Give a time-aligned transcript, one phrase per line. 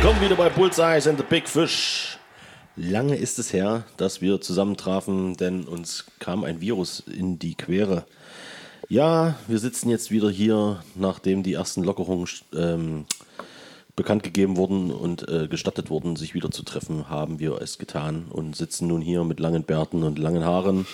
[0.00, 2.18] Willkommen wieder bei Bullseyes and the Big Fish.
[2.76, 8.04] Lange ist es her, dass wir zusammentrafen, denn uns kam ein Virus in die Quere.
[8.88, 13.06] Ja, wir sitzen jetzt wieder hier, nachdem die ersten Lockerungen ähm,
[13.96, 18.26] bekannt gegeben wurden und äh, gestattet wurden, sich wieder zu treffen, haben wir es getan
[18.30, 20.86] und sitzen nun hier mit langen Bärten und langen Haaren.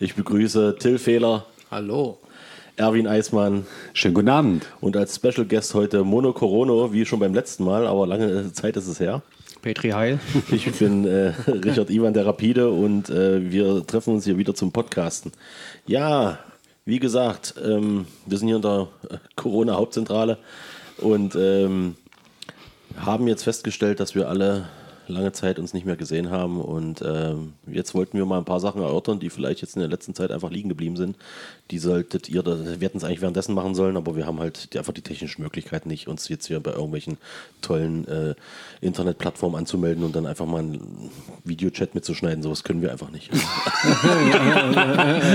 [0.00, 1.46] Ich begrüße Till Fehler.
[1.70, 2.18] Hallo.
[2.78, 3.66] Erwin Eismann.
[3.92, 4.66] Schönen guten Abend.
[4.80, 8.76] Und als Special Guest heute Mono Corono, wie schon beim letzten Mal, aber lange Zeit
[8.76, 9.22] ist es her.
[9.62, 10.20] Petri Heil.
[10.52, 14.70] Ich bin äh, Richard Ivan der Rapide und äh, wir treffen uns hier wieder zum
[14.70, 15.32] Podcasten.
[15.86, 16.38] Ja,
[16.84, 20.38] wie gesagt, ähm, wir sind hier in der äh, Corona-Hauptzentrale
[20.98, 21.96] und ähm,
[22.96, 24.68] haben jetzt festgestellt, dass wir alle
[25.08, 28.60] lange Zeit uns nicht mehr gesehen haben und ähm, jetzt wollten wir mal ein paar
[28.60, 31.16] Sachen erörtern, die vielleicht jetzt in der letzten Zeit einfach liegen geblieben sind.
[31.70, 34.78] Die solltet ihr, wir hätten es eigentlich währenddessen machen sollen, aber wir haben halt die,
[34.78, 37.18] einfach die technischen Möglichkeiten nicht, uns jetzt hier bei irgendwelchen
[37.62, 38.34] tollen äh,
[38.80, 41.10] Internetplattformen anzumelden und dann einfach mal einen
[41.44, 42.42] Videochat mitzuschneiden.
[42.42, 43.30] Sowas können wir einfach nicht.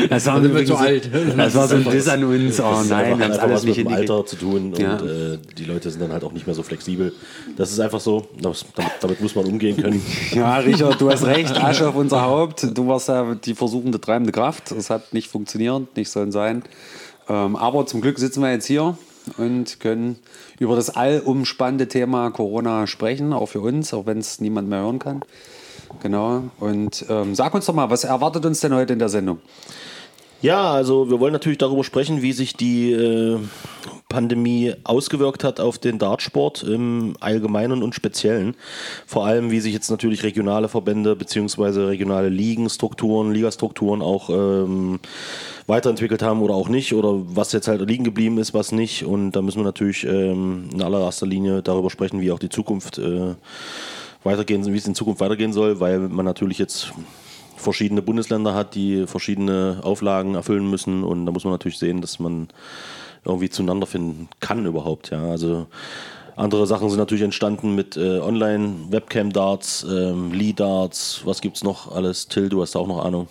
[0.09, 1.09] das war wir zu alt.
[1.36, 2.59] Das war so ein Diss an uns.
[2.59, 4.36] Oh das nein, hat es einfach alles was mit nicht dem in die Alter zu
[4.36, 4.97] tun Ja.
[4.97, 7.14] und äh, die Leute sind dann halt auch nicht mehr so flexibel.
[7.58, 10.02] Das ist einfach so, das, damit, damit muss man umgehen können.
[10.31, 11.56] Ja, Richard, du hast recht.
[11.64, 12.78] Asche auf unser Haupt.
[12.78, 14.72] Du warst ja die versuchende treibende Kraft.
[14.72, 16.64] Es hat nicht funktioniert, nicht sollen sein.
[17.30, 18.97] Ähm, aber zum Glück sitzen wir jetzt hier
[19.38, 20.17] und können
[20.59, 25.00] über das allumspannende Thema Corona sprechen, auch für uns, auch wenn es niemand mehr hören
[25.00, 25.22] kann.
[26.02, 26.44] Genau.
[26.59, 29.39] Und ähm, sag uns doch mal, was erwartet uns denn heute in der Sendung?
[30.44, 33.39] Ja, also wir wollen natürlich darüber sprechen, wie sich die äh,
[34.09, 38.55] Pandemie ausgewirkt hat auf den Dartsport im Allgemeinen und Speziellen.
[39.08, 45.00] Vor allem, wie sich jetzt natürlich regionale Verbände beziehungsweise regionale Ligenstrukturen, Ligastrukturen auch ähm,
[45.66, 49.05] weiterentwickelt haben oder auch nicht oder was jetzt halt liegen geblieben ist, was nicht.
[49.05, 52.97] Und da müssen wir natürlich ähm, in allererster Linie darüber sprechen, wie auch die Zukunft
[52.97, 53.35] äh,
[54.25, 56.91] weitergehen, wie es in Zukunft weitergehen soll, weil man natürlich jetzt
[57.63, 62.19] verschiedene Bundesländer hat, die verschiedene Auflagen erfüllen müssen und da muss man natürlich sehen, dass
[62.19, 62.50] man
[63.25, 65.09] irgendwie zueinander finden kann überhaupt.
[65.09, 65.68] Ja, also
[66.35, 72.28] andere Sachen sind natürlich entstanden mit äh, Online-Webcam-Darts, ähm, Lee-Darts, was gibt's noch alles?
[72.28, 73.28] Till, du hast auch noch Ahnung.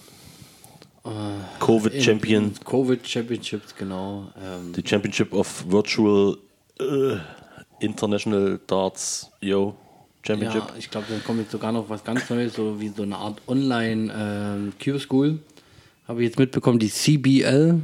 [1.58, 4.28] Covid-Champion, Covid Championships, genau.
[4.36, 6.38] Ähm, die Championship of Virtual
[6.78, 7.16] äh,
[7.80, 9.74] International Darts, yo,
[10.24, 10.62] Championship.
[10.68, 13.16] ja, ich glaube, dann kommt jetzt sogar noch was ganz Neues, so wie so eine
[13.16, 15.38] Art Online ähm, Q-School.
[16.06, 17.80] Habe ich jetzt mitbekommen, die CBL.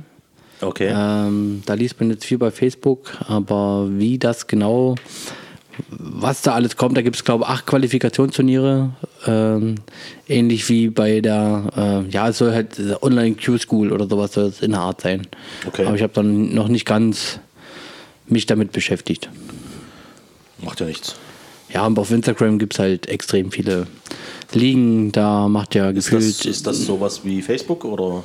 [0.61, 0.93] Okay.
[0.93, 4.97] Ähm, da liest man jetzt viel bei Facebook, aber wie das genau,
[5.89, 8.91] was da alles kommt, da gibt es glaube ich acht Qualifikationsturniere,
[9.27, 9.77] ähm,
[10.27, 14.61] ähnlich wie bei der, äh, ja, es soll halt Online Q-School oder sowas soll es
[14.61, 15.27] in der Art sein.
[15.67, 15.87] Okay.
[15.87, 17.39] Aber ich habe dann noch nicht ganz
[18.27, 19.29] mich damit beschäftigt.
[20.61, 21.15] Macht ja nichts.
[21.73, 23.87] Ja, aber auf Instagram gibt es halt extrem viele
[24.53, 26.39] Ligen, da macht ja Ist gefühlt.
[26.41, 28.23] das, ist das sowas wie Facebook oder?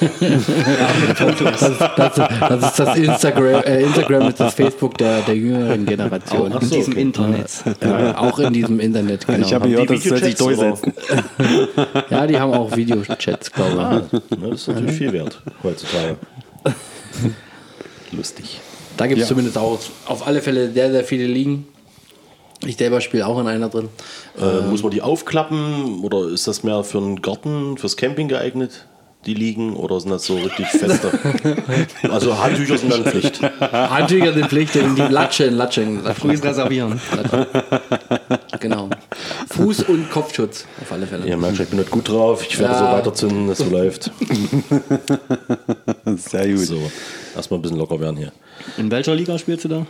[0.00, 1.60] Das,
[1.96, 6.52] das, das ist das Instagram, äh, Instagram ist das Facebook der, der jüngeren Generation.
[6.54, 7.02] Ach In so, diesem okay.
[7.02, 7.50] Internet.
[7.82, 9.46] Ja, auch in diesem Internet, genau.
[9.46, 10.92] Ich habe gehört, das soll sich durchsetzen.
[12.10, 16.16] ja, die haben auch Videochats, glaube Ah, ne, das ist natürlich viel wert heutzutage.
[18.12, 18.44] Lustig.
[18.44, 18.60] ich.
[18.96, 19.28] Da gibt es Ja.
[19.28, 21.66] zumindest auch auf alle Fälle sehr, sehr viele Ligen.
[22.66, 23.88] Ich selber spiele auch in einer drin.
[24.40, 28.86] Äh, muss man die aufklappen oder ist das mehr für einen Garten, fürs Camping geeignet?
[29.26, 31.10] Die liegen oder sind das so richtig feste?
[32.10, 33.40] also Handtücher sind dann Pflicht.
[33.42, 36.02] Handtücher sind Pflicht, in die Latschen, Latschen.
[36.14, 37.00] Frühes Reservieren.
[38.60, 38.90] Genau.
[39.48, 41.26] Fuß- und Kopfschutz, auf alle Fälle.
[41.26, 42.44] Ihr merkt schon, ich bin nicht gut drauf.
[42.46, 42.78] Ich werde Ja.
[42.78, 44.10] so weiterzünden, dass so läuft.
[46.16, 46.58] Sehr gut.
[46.58, 46.90] So,
[47.34, 48.32] erstmal ein bisschen locker werden hier.
[48.76, 49.86] In welcher Liga spielst du da?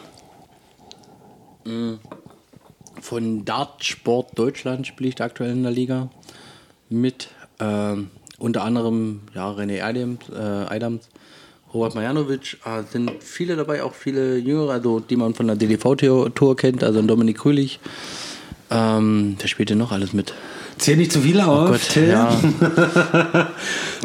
[3.04, 6.08] Von Dartsport Deutschland spiele ich aktuell in der Liga
[6.88, 7.28] mit
[7.60, 11.10] ähm, unter anderem ja, René Adams, äh, Adams
[11.74, 16.56] Robert Marjanovic, äh, sind viele dabei, auch viele Jüngere, also die man von der DDV-Tour
[16.56, 17.78] kennt, also Dominik Krülich.
[18.70, 20.32] Ähm, der spielte noch alles mit.
[20.78, 22.08] Zähl nicht zu viele auf, Gott, Till.
[22.08, 22.40] ja.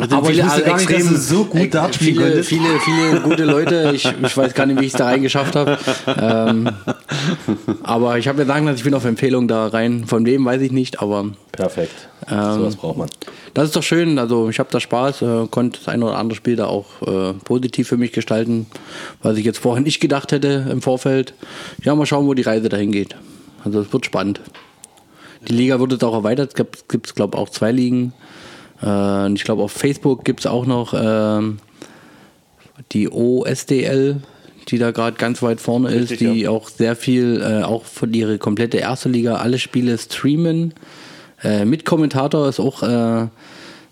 [0.10, 3.22] Aber ich wusste gar nicht, dass du so gut äh, Dart spielen viele, viele, viele
[3.22, 3.92] gute Leute.
[3.96, 5.78] Ich, ich weiß gar nicht, wie ich es da reingeschafft habe.
[6.08, 6.70] Ähm,
[7.84, 10.06] aber ich habe mir sagen lassen, ich bin auf Empfehlung da rein.
[10.06, 12.08] Von wem weiß ich nicht, aber Perfekt.
[12.30, 13.10] Ähm, so was braucht man.
[13.54, 14.20] das ist doch schön.
[14.20, 17.34] Also ich habe da Spaß, äh, konnte das ein oder andere Spiel da auch äh,
[17.34, 18.68] positiv für mich gestalten,
[19.22, 21.34] was ich jetzt vorher nicht gedacht hätte im Vorfeld.
[21.84, 23.16] Ja, mal schauen, wo die Reise dahin geht.
[23.64, 24.42] Also es wird spannend.
[25.48, 26.54] Die Liga wird jetzt auch erweitert.
[26.58, 28.14] Es gibt, glaube auch zwei Ligen.
[28.82, 31.60] Äh, und ich glaube, auf Facebook gibt es auch noch ähm,
[32.92, 34.22] die OSDL,
[34.68, 36.50] die da gerade ganz weit vorne ist, Richtig, die ja.
[36.50, 40.74] auch sehr viel, äh, auch von ihre komplette erste Liga, alle Spiele streamen.
[41.44, 43.28] Äh, mit Kommentator ist auch äh,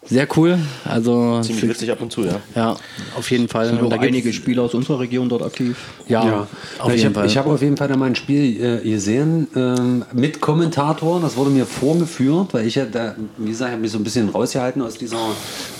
[0.09, 0.57] sehr cool.
[0.86, 2.39] Also Ziemlich witzig ab und zu, ja.
[2.56, 2.75] ja,
[3.15, 3.68] auf jeden Fall.
[3.68, 5.77] Sind Und auch da einige Spieler aus unserer Region dort aktiv.
[6.07, 6.48] Ja, Ja,
[6.80, 7.38] auf ich jeden habe Fall.
[7.38, 11.19] hab auf jeden Fall da mal ein Spiel äh, gesehen ähm, mit Kommentator.
[11.19, 14.30] Das wurde mir vorgeführt, weil ich ja da, wie gesagt, habe mich so ein bisschen
[14.30, 15.19] rausgehalten aus dieser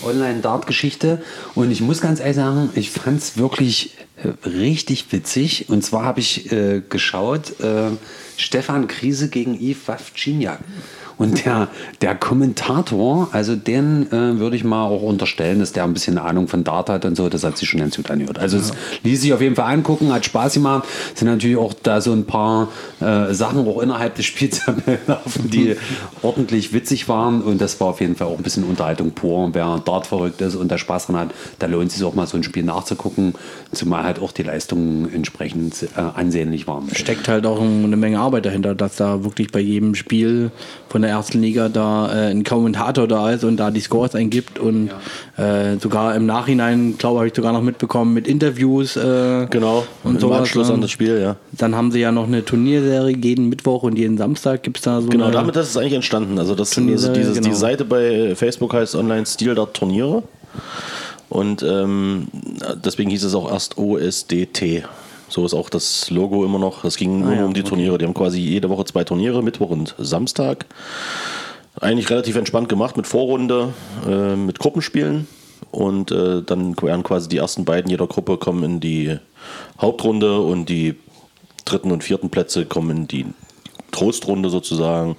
[0.04, 1.22] Online-Dart-Geschichte.
[1.56, 3.92] Und ich muss ganz ehrlich sagen, ich fand es wirklich
[4.24, 5.66] äh, richtig witzig.
[5.70, 7.92] Und zwar habe ich äh, geschaut, äh,
[8.38, 10.60] Stefan Krise gegen Yves Wawczyniak.
[11.18, 11.68] Und der,
[12.02, 16.48] der Kommentator, also den äh, würde ich mal auch unterstellen, dass der ein bisschen Ahnung
[16.48, 18.38] von Dart hat und so, das hat sich schon ganz gut angehört.
[18.38, 18.72] Also es
[19.04, 20.88] ließ sich auf jeden Fall angucken, hat Spaß gemacht.
[21.14, 22.70] Es sind natürlich auch da so ein paar
[23.00, 25.76] äh, Sachen auch innerhalb des Spiels gelaufen, die
[26.22, 29.46] ordentlich witzig waren und das war auf jeden Fall auch ein bisschen Unterhaltung pur.
[29.46, 32.14] Und Wer Dart verrückt ist und da Spaß dran hat, da lohnt es sich auch
[32.14, 33.34] mal so ein Spiel nachzugucken,
[33.72, 36.88] zumal halt auch die Leistungen entsprechend äh, ansehnlich waren.
[36.94, 40.52] steckt halt auch eine Menge Arbeit dahinter, dass da wirklich bei jedem Spiel
[40.90, 44.60] von der ersten Liga da äh, ein Kommentator da ist und da die Scores eingibt
[44.60, 44.90] und
[45.38, 48.96] äh, sogar im Nachhinein, glaube habe ich sogar noch mitbekommen mit Interviews.
[48.96, 50.76] Äh, Genau, Und im sowas, Anschluss ne?
[50.76, 51.36] an das Spiel, ja.
[51.52, 55.02] Dann haben sie ja noch eine Turnierserie jeden Mittwoch und jeden Samstag gibt es da
[55.02, 56.38] so Genau, damit ist eigentlich entstanden.
[56.40, 57.48] Also das Turniere, also dieses, genau.
[57.48, 60.24] die Seite bei Facebook heißt Online Stil Dart Turniere.
[61.30, 62.28] Und ähm,
[62.84, 64.84] deswegen hieß es auch erst OSDT.
[65.30, 66.84] So ist auch das Logo immer noch.
[66.84, 67.98] Es ging nur Ah ja, um die Turniere.
[67.98, 70.66] Die haben quasi jede Woche zwei Turniere, Mittwoch und Samstag.
[71.80, 73.74] Eigentlich relativ entspannt gemacht mit Vorrunde,
[74.08, 75.28] äh, mit Gruppenspielen.
[75.72, 79.18] Und äh, dann werden quasi die ersten beiden jeder Gruppe kommen in die
[79.80, 80.96] Hauptrunde und die
[81.66, 83.26] dritten und vierten Plätze kommen in die
[83.92, 85.16] Trostrunde sozusagen.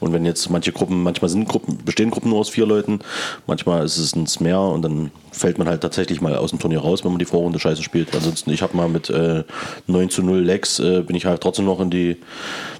[0.00, 3.00] Und wenn jetzt manche Gruppen, manchmal sind Gruppen, bestehen Gruppen nur aus vier Leuten,
[3.46, 6.80] manchmal ist es ins mehr und dann fällt man halt tatsächlich mal aus dem Turnier
[6.80, 8.14] raus, wenn man die Vorrunde scheiße spielt.
[8.14, 9.44] Ansonsten, ich habe mal mit äh,
[9.86, 12.16] 9 zu 0 Legs, äh, bin ich halt trotzdem noch in die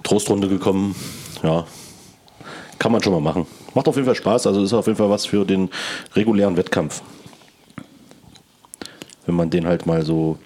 [0.03, 0.95] Trostrunde gekommen.
[1.43, 1.67] Ja,
[2.79, 3.47] kann man schon mal machen.
[3.75, 5.71] Macht auf jeden Fall Spaß, also ist auf jeden Fall was für den
[6.15, 7.03] regulären Wettkampf.
[9.27, 10.39] Wenn man den halt mal so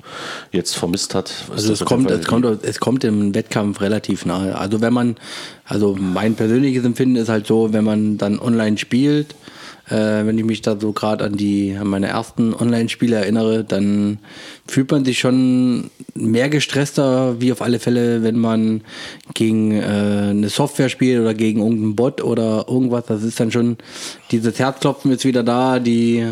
[0.53, 1.33] jetzt vermisst hat.
[1.51, 4.59] Also es kommt, es, kommt, es kommt im Wettkampf relativ nahe.
[4.59, 5.17] Also wenn man,
[5.65, 9.35] also mein persönliches Empfinden ist halt so, wenn man dann online spielt,
[9.89, 14.19] äh, wenn ich mich da so gerade an die an meine ersten Online-Spiele erinnere, dann
[14.67, 18.81] fühlt man sich schon mehr gestresster, wie auf alle Fälle, wenn man
[19.35, 19.85] gegen äh,
[20.31, 23.05] eine Software spielt oder gegen irgendeinen Bot oder irgendwas.
[23.07, 23.77] Das ist dann schon,
[24.33, 26.27] dieses Herzklopfen ist wieder da, die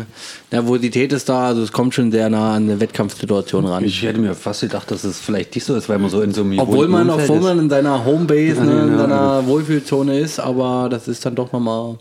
[0.51, 3.85] Nervosität ist da, also es kommt schon sehr nah an eine Wettkampfsituation ran.
[3.85, 6.33] Ich hätte mir fast gedacht, dass es vielleicht nicht so ist, weil man so in
[6.33, 10.39] so einem Obwohl man, obwohl man in seiner Homebase, ne, in Ja, seiner Wohlfühlzone ist,
[10.39, 11.95] aber das ist dann doch nochmal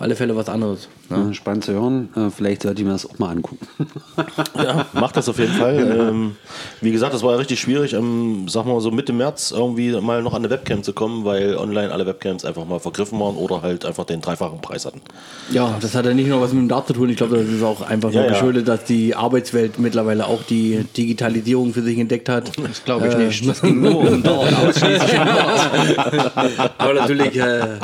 [0.00, 0.88] alle Fälle was anderes.
[1.10, 1.26] Ne?
[1.28, 2.08] Ja, Spannend zu hören.
[2.16, 3.66] Äh, Vielleicht sollte ich mir das auch mal angucken.
[4.56, 5.70] Ja, macht das auf jeden Fall.
[6.10, 6.36] Ähm,
[6.80, 10.22] wie gesagt, das war ja richtig schwierig, ähm, sag mal so Mitte März irgendwie mal
[10.22, 13.62] noch an eine Webcam zu kommen, weil online alle Webcams einfach mal vergriffen waren oder
[13.62, 15.00] halt einfach den dreifachen Preis hatten.
[15.50, 17.08] Ja, das hat ja nicht nur was mit dem Dart zu tun.
[17.10, 18.32] Ich glaube, das ist auch einfach Ja, so ja.
[18.32, 22.50] geschuldet, dass die Arbeitswelt mittlerweile auch die Digitalisierung für sich entdeckt hat.
[22.58, 23.48] Das glaube ich nicht.
[23.48, 26.70] Das ging nur um Dart, ausschließlich um Dart.
[26.78, 27.78] Aber natürlich, äh,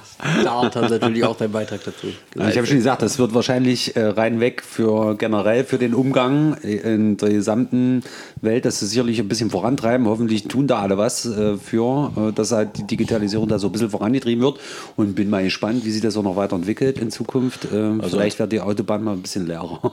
[0.45, 2.07] Dart hat natürlich auch seinen Beitrag dazu.
[2.37, 5.95] Also ich habe schon gesagt, das wird wahrscheinlich äh, rein weg für generell für den
[5.95, 8.03] Umgang in der gesamten
[8.41, 10.07] Welt, das sicherlich ein bisschen vorantreiben.
[10.07, 13.73] Hoffentlich tun da alle was äh, für, äh, dass halt die Digitalisierung da so ein
[13.73, 14.59] bisschen vorangetrieben wird.
[14.97, 17.69] Und bin mal gespannt, wie sich das auch noch weiterentwickelt in Zukunft.
[17.73, 19.81] Ähm, vielleicht wird die Autobahn mal ein bisschen leerer.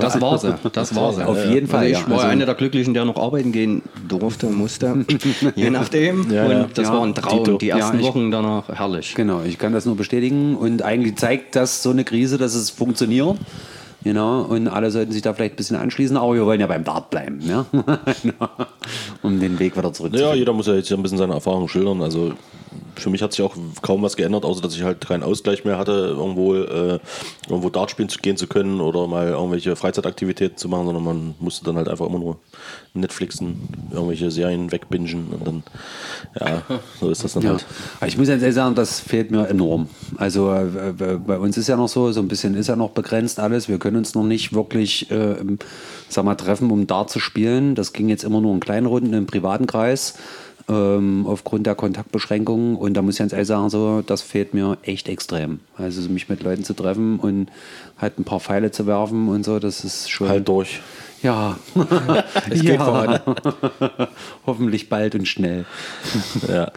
[0.00, 0.54] Das war sie.
[0.72, 1.22] Das war sie.
[1.26, 4.46] Auf jeden Fall, Also ich war Also- einer der Glücklichen, der noch arbeiten gehen durfte,
[4.46, 5.04] musste.
[5.54, 6.30] Je nachdem.
[6.30, 6.62] Ja, ja.
[6.64, 7.58] Und das Ja, war ein Traum.
[7.58, 9.14] Die ersten ich- Wochen danach herrlich.
[9.14, 10.56] Genau, ich kann das nur bestätigen.
[10.56, 13.36] Und eigentlich zeigt das so eine Krise, dass es funktioniert.
[14.04, 16.84] Genau, und alle sollten sich da vielleicht ein bisschen anschließen, aber wir wollen ja beim
[16.84, 17.66] Dart bleiben, ja?
[18.22, 18.48] Genau.
[19.22, 22.00] um den Weg wieder zurück Ja, jeder muss ja jetzt ein bisschen seine Erfahrungen schildern.
[22.02, 22.34] Also
[22.96, 25.78] für mich hat sich auch kaum was geändert, außer dass ich halt keinen Ausgleich mehr
[25.78, 26.98] hatte, irgendwo, äh,
[27.48, 31.34] irgendwo Dart spielen zu gehen zu können oder mal irgendwelche Freizeitaktivitäten zu machen, sondern man
[31.40, 32.38] musste dann halt einfach immer nur
[32.94, 35.62] Netflixen, irgendwelche Serien wegbingen und dann,
[36.40, 36.62] ja,
[37.00, 37.50] so ist das dann Ja.
[37.50, 37.66] halt.
[38.06, 39.88] Ich muss jetzt ehrlich sagen, das fehlt mir enorm.
[40.16, 42.90] Also äh, äh, bei uns ist ja noch so, so ein bisschen ist ja noch
[42.90, 43.68] begrenzt alles.
[43.68, 45.36] Wir können uns noch nicht wirklich, äh,
[46.08, 47.74] sag mal, treffen, um Dart zu spielen.
[47.74, 50.14] Das ging jetzt immer nur in kleinen Runden im privaten Kreis.
[50.68, 54.78] Ähm, aufgrund der Kontaktbeschränkungen und da muss ich ganz ehrlich sagen, so, das fehlt mir
[54.82, 55.60] echt extrem.
[55.76, 57.50] Also mich mit Leuten zu treffen und
[57.98, 60.28] halt ein paar Pfeile zu werfen und so, das ist schon.
[60.28, 60.80] Halt durch.
[61.22, 61.56] Ja.
[62.50, 63.20] Es geht voran.
[64.46, 65.66] Hoffentlich bald und schnell.
[66.48, 66.72] Ja.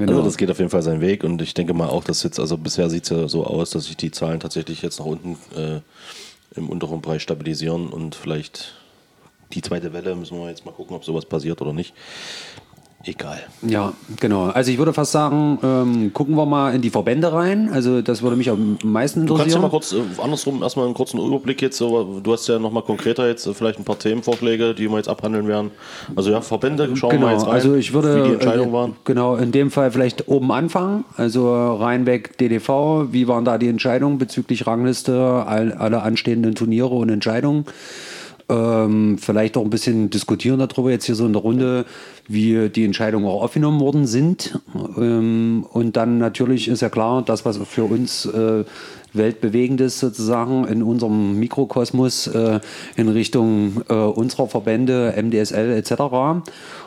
[0.00, 0.12] Genau.
[0.12, 2.40] Also das geht auf jeden Fall seinen Weg und ich denke mal auch, dass jetzt,
[2.40, 5.36] also bisher sieht es ja so aus, dass sich die Zahlen tatsächlich jetzt nach unten
[5.54, 5.80] äh,
[6.56, 8.72] im unteren Bereich stabilisieren und vielleicht
[9.52, 11.92] die zweite Welle, müssen wir jetzt mal gucken, ob sowas passiert oder nicht.
[13.04, 13.38] Egal.
[13.62, 14.48] Ja, genau.
[14.50, 17.70] Also ich würde fast sagen, ähm, gucken wir mal in die Verbände rein.
[17.72, 19.62] Also das würde mich am meisten Du kannst ja interessieren.
[19.62, 21.78] mal kurz, äh, andersrum, erstmal einen kurzen Überblick jetzt.
[21.78, 25.08] so, Du hast ja nochmal konkreter jetzt äh, vielleicht ein paar Themenvorschläge, die wir jetzt
[25.08, 25.70] abhandeln werden.
[26.14, 28.68] Also ja, Verbände, schauen wir mal Genau, jetzt rein, also ich würde wie die Entscheidungen
[28.70, 28.96] äh, waren.
[29.04, 31.06] genau in dem Fall vielleicht oben anfangen.
[31.16, 37.08] Also Rheinbeck DDV, wie waren da die Entscheidungen bezüglich Rangliste, all, alle anstehenden Turniere und
[37.08, 37.64] Entscheidungen?
[38.50, 41.84] Ähm, vielleicht auch ein bisschen diskutieren darüber jetzt hier so in der Runde,
[42.26, 44.58] wie die Entscheidungen auch aufgenommen worden sind.
[44.96, 48.64] Ähm, und dann natürlich ist ja klar, das, was für uns äh,
[49.12, 52.60] weltbewegendes sozusagen in unserem Mikrokosmos äh,
[52.96, 55.92] in Richtung äh, unserer Verbände, MDSL etc.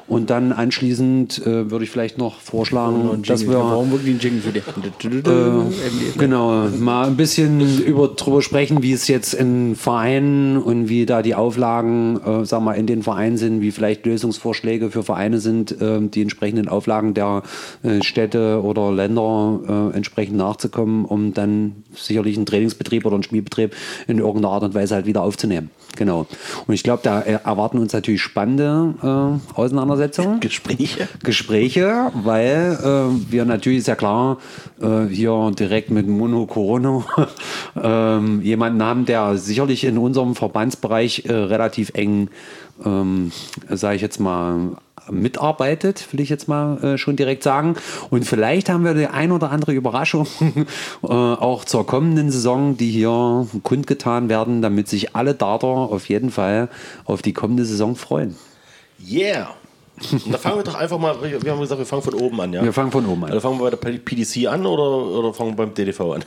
[0.08, 4.42] Und dann anschließend äh, würde ich vielleicht noch vorschlagen, dass wir Warum wirklich einen Jingle
[4.42, 5.30] für die?
[5.30, 11.06] äh, genau, mal ein bisschen über, drüber sprechen, wie es jetzt in Vereinen und wie
[11.06, 15.40] da die Auflagen, äh, sag mal, in den Vereinen sind, wie vielleicht Lösungsvorschläge für Vereine
[15.40, 17.44] sind, äh, die entsprechenden Auflagen der
[17.84, 23.74] äh, Städte oder Länder äh, entsprechend nachzukommen, um dann sicherlich einen Trainingsbetrieb oder einen Spielbetrieb
[24.08, 25.70] in irgendeiner Art und Weise halt wieder aufzunehmen.
[25.96, 26.26] Genau.
[26.66, 29.60] Und ich glaube, da äh, erwarten uns natürlich spannende äh,
[29.94, 30.40] Auseinandersetzungen.
[30.40, 31.08] Gespräche.
[31.24, 34.38] Gespräche, weil äh, wir natürlich, ist ja klar,
[34.82, 37.06] äh, hier direkt mit Mono Corona
[37.82, 42.30] ähm, jemanden haben, der sicherlich in unserem Verbandsbereich äh, relativ eng,
[42.86, 43.32] ähm,
[43.70, 44.78] sage ich jetzt mal,
[45.12, 47.76] mitarbeitet, will ich jetzt mal äh, schon direkt sagen.
[48.10, 50.28] Und vielleicht haben wir die ein oder andere Überraschung
[51.04, 56.32] äh, auch zur kommenden Saison, die hier kundgetan werden, damit sich alle Darter auf jeden
[56.32, 56.70] Fall
[57.04, 58.36] auf die kommende Saison freuen.
[59.06, 59.50] Yeah.
[60.32, 62.64] Da fangen wir doch einfach mal, wir haben gesagt, wir fangen von oben an, ja?
[62.64, 63.32] Wir fangen von oben an.
[63.32, 66.26] Also fangen wir bei der PDC an oder, oder fangen wir beim DDV an?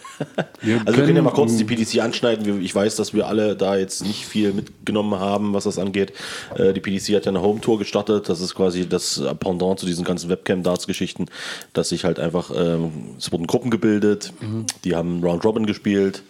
[0.60, 2.62] Wir also wir können ja mal kurz die PDC anschneiden.
[2.62, 6.12] Ich weiß, dass wir alle da jetzt nicht viel mitgenommen haben, was das angeht.
[6.56, 8.28] Äh, Die PDC hat ja eine Home-Tour gestartet.
[8.28, 11.26] Das ist quasi das Pendant zu diesen ganzen Webcam-Darts-Geschichten,
[11.72, 14.32] dass sich halt einfach, ähm, es wurden Gruppen gebildet,
[14.84, 16.22] die haben Round-Robin gespielt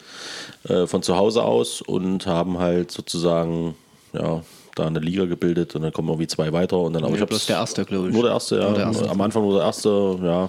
[0.68, 3.74] äh, von zu Hause aus und haben halt sozusagen,
[4.14, 4.42] ja,
[4.76, 7.22] da eine Liga gebildet und dann kommen irgendwie zwei weiter und dann aber Nee, ich
[7.22, 8.12] hab's- bloß der erste, glaub ich.
[8.14, 8.72] Nur der erste, ja.
[8.72, 9.08] Der erste.
[9.10, 10.48] Am Anfang nur der erste, ja.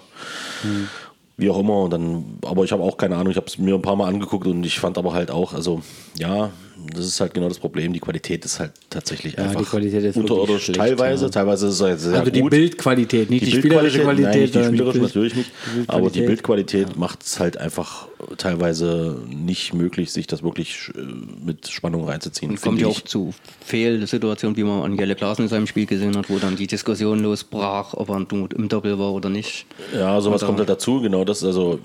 [1.37, 1.81] Wie auch immer.
[1.83, 4.07] Und dann, aber ich habe auch keine Ahnung, ich habe es mir ein paar Mal
[4.07, 5.81] angeguckt und ich fand aber halt auch, also
[6.17, 6.49] ja,
[6.93, 7.93] das ist halt genau das Problem.
[7.93, 11.25] Die Qualität ist halt tatsächlich einfach die Qualität ist unterirdisch schlecht, teilweise.
[11.25, 11.31] ja.
[11.31, 12.51] Teilweise ist es halt sehr Also die gut.
[12.51, 14.23] Bildqualität, nicht die, Die spielerische Qualität.
[14.31, 16.27] nein, nicht die spielerische natürlich nicht, die aber die Bildqualität.
[16.27, 18.07] Bildqualität macht es halt einfach
[18.37, 21.01] teilweise nicht möglich, sich das wirklich äh,
[21.45, 22.51] mit Spannung reinzuziehen.
[22.51, 23.33] Und kommt ja auch zu
[23.65, 27.19] Fehlsituationen, wie man an Jelle Klaassen in seinem Spiel gesehen hat, wo dann die Diskussion
[27.19, 29.65] losbrach, ob er im Doppel war oder nicht.
[29.93, 31.43] Ja, sowas Oder- kommt halt dazu, genau das.
[31.43, 31.79] Also,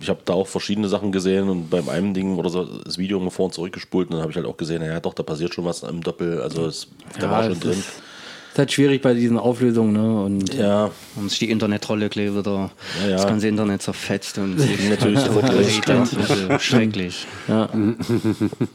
[0.00, 3.18] ich habe da auch verschiedene Sachen gesehen und beim einen Ding oder so das Video
[3.18, 5.54] immer vor und zurückgespult und dann habe ich halt auch gesehen, ja doch, da passiert
[5.54, 6.40] schon was im Doppel.
[6.40, 7.70] Also, es, da Ja, war schon es drin.
[7.72, 7.78] Ist,
[8.52, 10.22] ist halt schwierig bei diesen Auflösungen, ne?
[10.24, 12.70] Und Ja, Und sich die Internetrolle gleich wieder
[13.02, 13.16] Ja, ja.
[13.16, 14.56] das ganze Internet zerfetzt und
[14.90, 15.20] natürlich
[15.86, 15.94] ja.
[15.98, 17.26] Also schrecklich.
[17.46, 17.68] Ja.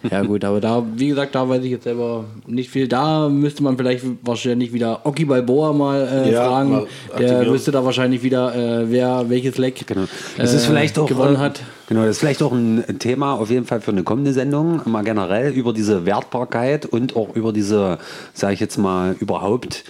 [0.09, 2.87] ja gut, aber da, wie gesagt, da weiß ich jetzt selber nicht viel.
[2.87, 6.69] Da müsste man vielleicht wahrscheinlich wieder Oki Balboa mal äh, Ja, fragen.
[6.71, 6.87] mal
[7.19, 10.05] Der wüsste da wahrscheinlich wieder, äh, wer welches Leck Genau.
[10.37, 11.59] Das ist äh, vielleicht auch gewonnen äh, hat.
[11.87, 15.03] Genau, das ist vielleicht auch ein Thema auf jeden Fall für eine kommende Sendung, mal
[15.03, 17.97] generell über diese Wertbarkeit und auch über diese,
[18.33, 19.83] sage ich jetzt mal, überhaupt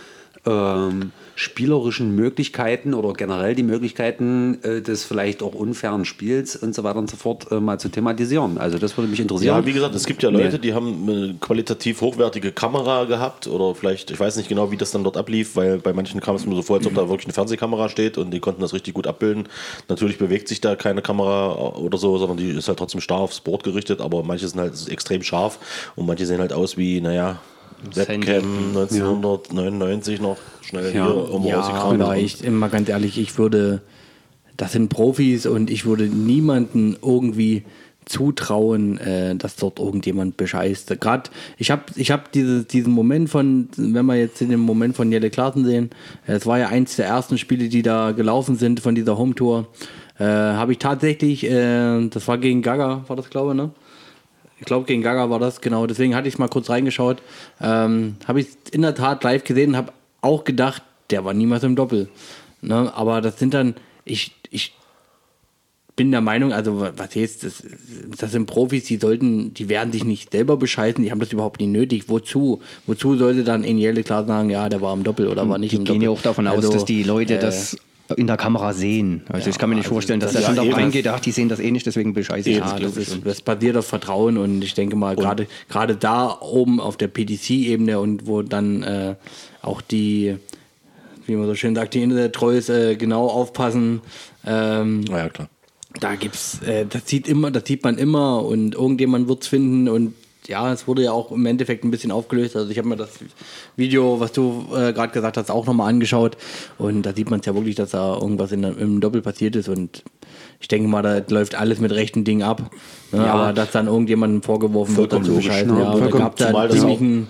[0.45, 6.83] ähm, spielerischen Möglichkeiten oder generell die Möglichkeiten äh, des vielleicht auch unfairen Spiels und so
[6.83, 8.57] weiter und so fort äh, mal zu thematisieren.
[8.57, 9.55] Also das würde mich interessieren.
[9.55, 10.57] Ja, wie gesagt, es gibt ja Leute, Nee.
[10.59, 14.91] die haben eine qualitativ hochwertige Kamera gehabt oder vielleicht, ich weiß nicht genau, wie das
[14.91, 17.25] dann dort ablief, weil bei manchen kam es mir so vor, als ob da wirklich
[17.25, 19.47] eine Fernsehkamera steht und die konnten das richtig gut abbilden.
[19.89, 23.39] Natürlich bewegt sich da keine Kamera oder so, sondern die ist halt trotzdem starr aufs
[23.39, 25.59] Board gerichtet, aber manche sind halt extrem scharf
[25.95, 27.39] und manche sehen halt aus wie, naja.
[27.93, 31.05] Webcam 1999 noch schnell Ja.
[31.05, 33.81] hier irgendwo Ja, aber ich, mal ganz ehrlich, ich würde,
[34.57, 37.63] das sind Profis und ich würde niemanden irgendwie
[38.05, 40.99] zutrauen, äh, dass dort irgendjemand bescheißt.
[40.99, 45.11] Gerade, ich habe ich hab diese, diesen Moment von, wenn wir jetzt den Moment von
[45.11, 45.89] Jelle Klaassen sehen,
[46.27, 49.67] äh, es war ja eins der ersten Spiele, die da gelaufen sind von dieser Home-Tour,
[50.19, 53.71] äh, habe ich tatsächlich, äh, das war gegen Gaga, war das glaube ich, ne?
[54.63, 55.85] Ich glaube, gegen Gaga war das, genau.
[55.87, 57.21] Deswegen hatte ich mal kurz reingeschaut.
[57.59, 59.91] Ähm, habe ich in der Tat live gesehen und habe
[60.21, 62.07] auch gedacht, der war niemals im Doppel.
[62.61, 62.89] Ne?
[62.95, 64.73] Aber das sind dann, ich, ich
[65.97, 67.61] bin der Meinung, also wa- was jetzt, das,
[68.17, 71.59] das sind Profis, die sollten, die werden sich nicht selber bescheißen, die haben das überhaupt
[71.59, 72.05] nicht nötig.
[72.07, 72.61] Wozu?
[72.87, 75.75] Wozu sollte dann Eniele klar sagen, ja, der war im Doppel oder war nicht Die
[75.75, 76.03] im gehen Doppel?
[76.05, 77.75] ja auch davon aus, Also, dass die Leute äh, das
[78.17, 79.23] in der Kamera sehen.
[79.29, 80.85] Also ich kann mir nicht vorstellen, dass das- der schon ja, darauf eben.
[80.87, 83.23] eingeht, ach, die sehen das eh nicht, deswegen bescheiße ich Ja, das, das, ist, schon.
[83.23, 87.99] das basiert auf Vertrauen und ich denke mal, gerade gerade da oben auf der PDC-Ebene
[87.99, 89.15] und wo dann äh,
[89.61, 90.35] auch die,
[91.25, 94.01] wie man so schön sagt, die Internet-Trolls äh, genau aufpassen.
[94.45, 95.47] Ähm, ja, klar.
[96.01, 100.13] da gibt's, äh, das sieht immer, das sieht man immer und irgendjemand wird's finden und
[100.47, 102.55] ja, es wurde ja auch im Endeffekt ein bisschen aufgelöst.
[102.55, 103.09] Also ich habe mir das
[103.77, 106.37] Video, was du äh, gerade gesagt hast, auch nochmal angeschaut
[106.77, 109.69] und da sieht man es ja wirklich, dass da irgendwas in, im Doppel passiert ist
[109.69, 110.03] und
[110.59, 112.71] ich denke mal, da läuft alles mit rechten Dingen ab.
[113.11, 113.19] Ne?
[113.19, 113.33] Ja.
[113.33, 115.73] Aber dass dann irgendjemandem vorgeworfen wird, dazu bescheißen.
[115.73, 115.81] ne?
[115.81, 117.27] Ja, und da gab da ziemlichen,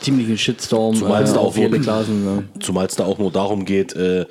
[0.00, 2.24] ziemlichen Shitstorm Zumal es äh, da auch auf nur- Klassen.
[2.24, 2.44] Ne?
[2.60, 4.26] Zumal es da auch nur darum geht, äh,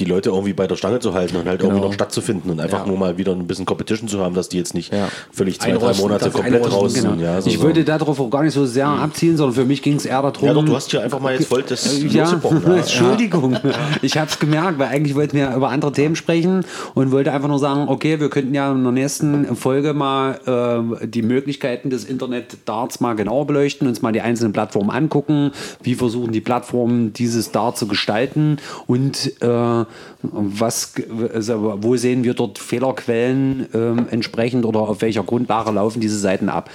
[0.00, 1.88] die Leute irgendwie bei der Stange zu halten und halt irgendwie Genau.
[1.88, 2.86] noch stattzufinden und einfach Ja.
[2.86, 5.08] nur mal wieder ein bisschen Competition zu haben, dass die jetzt nicht Ja.
[5.30, 7.04] völlig zwei, drei Einrosten, Monate das komplett raus sind.
[7.18, 7.22] Genau.
[7.22, 7.62] Ja, so, ich so.
[7.64, 10.46] wollte darauf auch gar nicht so sehr abzielen, sondern für mich ging es eher darum.
[10.46, 12.76] ja, doch, du hast hier einfach mal jetzt voll das Ja, losgebrochen, ja.
[12.78, 13.56] Entschuldigung.
[14.02, 16.64] Ich habe es gemerkt, weil eigentlich wollten wir über andere Themen sprechen
[16.94, 21.06] und wollte einfach nur sagen, okay, wir könnten ja in der nächsten Folge mal äh,
[21.06, 25.52] die Möglichkeiten des Internet-Darts mal genauer beleuchten, uns mal die einzelnen Plattformen angucken,
[25.82, 29.84] wie versuchen die Plattformen dieses Dart zu gestalten und äh,
[30.22, 30.92] was,
[31.34, 36.48] also wo sehen wir dort Fehlerquellen ähm, entsprechend oder auf welcher Grundlage laufen diese Seiten
[36.48, 36.70] ab.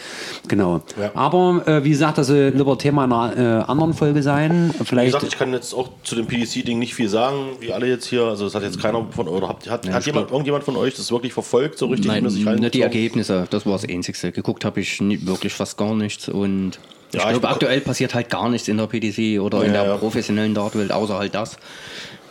[0.48, 0.82] Genau.
[1.00, 1.12] Ja.
[1.14, 4.74] Aber äh, wie gesagt, das soll lieber Thema einer äh, anderen Folge sein.
[4.80, 7.88] Wie Vielleicht gesagt, ich kann jetzt auch zu dem PDC-Ding nicht viel sagen, wie alle
[7.88, 8.24] jetzt hier.
[8.24, 11.12] Also, das hat jetzt keiner von oder habt, hat, hat jemand, irgendjemand von euch das
[11.12, 12.08] wirklich verfolgt, so richtig?
[12.08, 12.82] Nein, mäßig nur die?
[12.82, 14.32] Ergebnisse, das war das Einzige.
[14.32, 16.80] Geguckt habe ich nie, wirklich fast gar nichts und
[17.12, 19.84] ich Ja, glaube, ich- aktuell passiert halt gar nichts in der PDC oder in Ja,
[19.84, 19.98] der ja.
[19.98, 21.58] professionellen Dartwelt, außer halt das.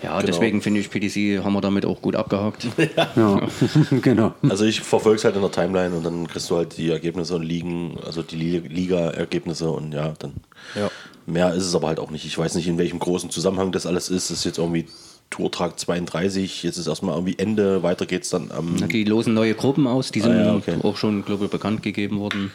[0.04, 2.66] Ja, deswegen finde ich, PDC haben wir damit auch gut abgehakt.
[2.96, 3.40] Ja,
[4.02, 4.34] genau.
[4.49, 7.34] Also ich verfolge es halt in der Timeline und dann kriegst du halt die Ergebnisse
[7.37, 10.34] und Ligen, also die Li- Liga-Ergebnisse und ja, dann
[10.75, 10.90] Ja.
[11.26, 12.25] mehr ist es aber halt auch nicht.
[12.25, 14.30] Ich weiß nicht, in welchem großen Zusammenhang das alles ist.
[14.30, 14.87] Das ist jetzt irgendwie
[15.30, 18.76] Tourtrag 32, jetzt ist erstmal irgendwie Ende, weiter geht's dann am.
[18.88, 20.76] Die losen neue Gruppen aus, die sind Ah, ja, okay.
[20.82, 22.52] auch schon, glaube ich, bekannt gegeben worden.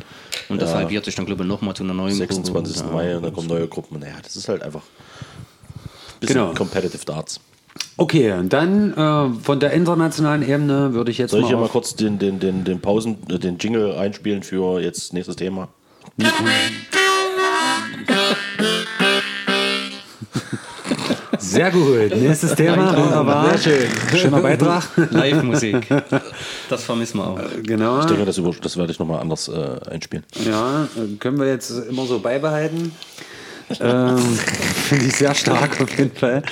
[0.50, 0.78] Und das Ja.
[0.78, 2.78] halbiert sich dann, glaube ich, nochmal zu einer neuen 26.
[2.78, 2.94] Gruppe.
[2.94, 4.00] Mai und dann kommen neue Gruppen.
[4.00, 4.84] Naja, das ist halt einfach
[6.20, 6.54] bisschen Genau.
[6.54, 7.40] Competitive Darts.
[7.98, 11.58] Okay, und dann äh, von der internationalen Ebene würde ich jetzt Soll ich mal, hier
[11.58, 15.68] mal kurz den, den, den, den Pausen, äh, den Jingle einspielen für jetzt nächstes Thema?
[21.40, 22.16] Sehr gut.
[22.16, 22.96] Nächstes Thema.
[22.96, 23.58] Wunderbar.
[23.58, 24.20] Sehr schön.
[24.20, 24.84] Schöner Beitrag.
[25.12, 25.88] Live-Musik.
[26.70, 27.40] Das vermissen wir auch.
[27.64, 28.02] Genau.
[28.02, 30.24] Ich denke, das, über, das werde ich nochmal anders äh, einspielen.
[30.46, 32.92] Ja, äh, können wir jetzt immer so beibehalten.
[33.80, 36.44] Ähm, Finde ich sehr stark auf jeden Fall.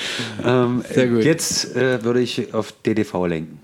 [0.46, 1.24] Ähm, Sehr gut.
[1.24, 3.60] Jetzt äh, würde ich auf DDV lenken.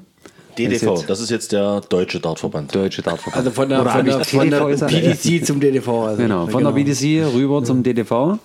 [0.58, 2.74] DDV, das ist jetzt der Deutsche Dartverband.
[2.74, 3.38] Deutsche Dartverband.
[3.38, 4.86] Also von der, Oder von der, von der?
[4.86, 5.88] PDC zum DDV.
[5.88, 8.38] Also, Genau, von der BDC rüber zum DDV.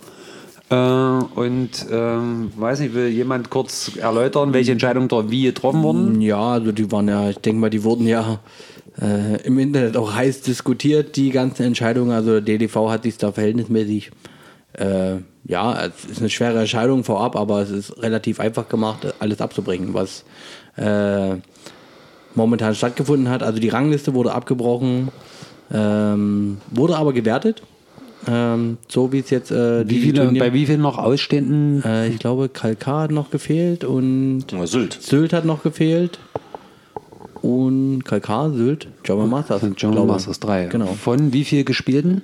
[0.71, 6.21] Äh, und ähm, weiß nicht, will jemand kurz erläutern, welche Entscheidungen da wie getroffen wurden?
[6.21, 8.40] Ja, also die waren ja, ich denke mal, die wurden ja
[9.01, 12.11] äh, im Internet auch heiß diskutiert, die ganzen Entscheidungen.
[12.11, 14.11] Also der DDV hat sich da verhältnismäßig,
[14.79, 19.41] äh, ja, es ist eine schwere Entscheidung vorab, aber es ist relativ einfach gemacht, alles
[19.41, 20.25] abzubrechen, was
[20.77, 21.37] äh,
[22.35, 23.43] momentan stattgefunden hat.
[23.43, 25.09] Also die Rangliste wurde abgebrochen,
[25.73, 27.62] ähm, wurde aber gewertet.
[28.27, 31.83] Ähm, so wie es jetzt äh, Wie die viele, Turnier- bei wie vielen noch ausstehenden?
[31.85, 34.99] äh, ich glaube, Kalkar hat noch gefehlt und Ja, Sylt.
[35.01, 36.19] Sylt hat noch gefehlt.
[37.41, 39.62] Und Kalkar, Sylt, German Masters.
[39.77, 40.07] German.
[40.09, 40.67] Masters 3.
[40.67, 40.87] Genau.
[40.87, 42.23] Von wie viel gespielten?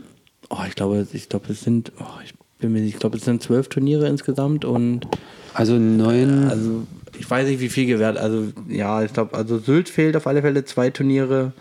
[0.51, 3.25] Oh, ich glaube, ich glaube, es sind, oh, ich bin mir nicht, ich glaube, es
[3.25, 5.07] sind zwölf Turniere insgesamt und
[5.55, 6.49] Also neun.
[6.49, 6.87] also
[7.19, 8.17] ich weiß nicht, wie viel gewährt.
[8.17, 11.53] Also ja, ich glaube, also Sylt fehlt auf alle Fälle zwei Turniere.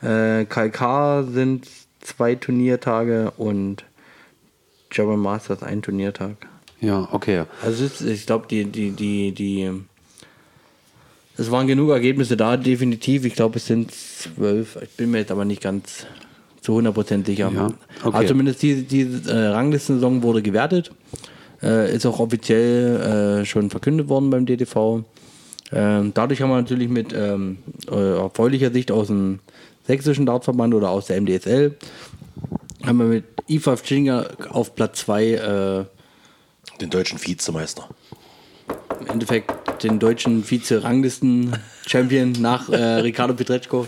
[0.00, 1.66] Äh, Kalkar sind
[2.00, 3.84] zwei Turniertage und
[4.90, 6.36] German Masters ein Turniertag.
[6.80, 7.44] ja, okay.
[7.62, 9.70] Also ist, ich glaube, die, die, die, die,
[11.38, 13.24] es waren genug Ergebnisse da, definitiv.
[13.24, 14.76] Ich glaube, es sind zwölf.
[14.82, 16.06] Ich bin mir jetzt aber nicht ganz
[16.62, 17.50] zu 100% sicher.
[17.54, 17.76] Ja, okay.
[18.02, 20.90] Aber zumindest diese, diese äh, Ranglistensaison wurde gewertet.
[21.62, 25.04] Äh, ist auch offiziell äh, schon verkündet worden beim DTV.
[25.72, 27.58] Ähm, dadurch haben wir natürlich mit ähm,
[27.90, 29.40] äh, erfreulicher Sicht aus dem
[29.86, 31.76] sächsischen Dartverband oder aus der MDSL
[32.84, 35.84] haben wir mit IFA Schinger auf Platz 2 äh,
[36.80, 37.88] Den deutschen Vizemeister.
[39.00, 39.50] im Endeffekt
[39.82, 43.86] den deutschen Vize-Ranglisten-Champion nach äh, Ricardo Pietreczko.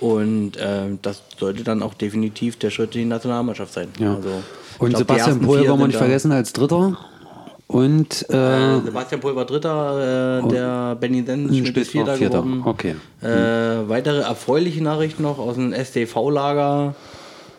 [0.00, 3.88] Und ähm, das sollte dann auch definitiv der Schritt in die Nationalmannschaft sein.
[3.98, 4.14] Ja.
[4.14, 4.28] Also,
[4.74, 6.96] ich Und glaub, Sebastian Pohl wollen wir nicht vergessen als Dritter.
[7.66, 12.42] Und äh, Äh, Sebastian Pohl war Dritter, äh, der Benny Dennis Schmidt ist Vierter, Vierter.
[12.42, 12.62] geworden.
[12.64, 12.94] Okay.
[13.20, 16.94] Äh, weitere erfreuliche Nachrichten noch aus dem STV-Lager.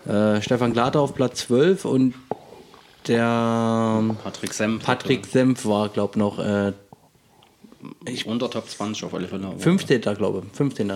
[0.08, 2.14] Äh, Stefan Glater auf Platz 12 und
[3.08, 4.84] der Patrick Semp.
[4.84, 6.72] Patrick Senf war, glaube ich, noch äh,
[8.26, 9.46] unter Top 20 auf alle Fälle.
[9.48, 10.02] aber- 15.
[10.16, 10.58] glaube ich.
[10.58, 10.92] 15.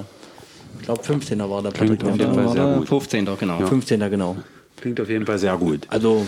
[0.83, 1.39] Ich glaube 15.
[1.39, 2.11] war der Klingt Patrick.
[2.13, 2.89] auf jeden Ja, Fall sehr gut.
[2.89, 3.25] 15.
[3.39, 3.65] genau.
[3.67, 3.99] 15.
[4.09, 4.35] genau.
[4.75, 5.87] Klingt auf jeden Fall sehr gut.
[5.87, 6.27] Also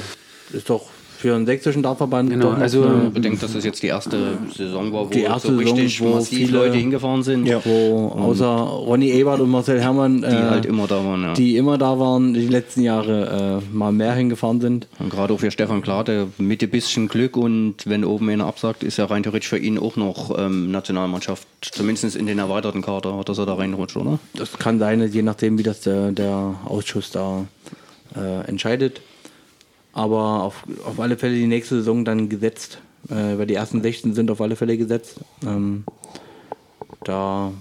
[0.54, 0.84] ist doch
[1.18, 5.06] für einen sächsischen Dartverband Genau, also- eine- Bedenkt, dass das jetzt die erste Saison war,
[5.06, 7.46] wo Die erste so richtig Saison, wo massiv viele- Leute hingefahren sind.
[7.46, 7.62] Ja.
[7.64, 11.34] wo außer Ronny Ebert und Marcel Herrmann, Die äh, halt immer da waren, ja.
[11.34, 14.88] die immer da waren, die letzten Jahre äh, mal mehr hingefahren sind.
[15.00, 18.46] Und gerade auch für Stefan Klar, der mit ein bisschen Glück und wenn oben einer
[18.46, 22.82] absagt, ist ja rein theoretisch für ihn auch noch ähm, Nationalmannschaft, zumindest in den erweiterten
[22.82, 24.20] Kader, dass er da reinrutscht, oder?
[24.36, 27.46] Das kann sein, je nachdem, wie das der, der Ausschuss da
[28.16, 29.02] äh, entscheidet.
[29.96, 32.80] Aber auf, auf alle Fälle die nächste Saison dann gesetzt.
[33.10, 35.20] Äh, weil die ersten 16 sind auf alle Fälle gesetzt.
[35.46, 35.84] Ähm,
[37.04, 37.52] da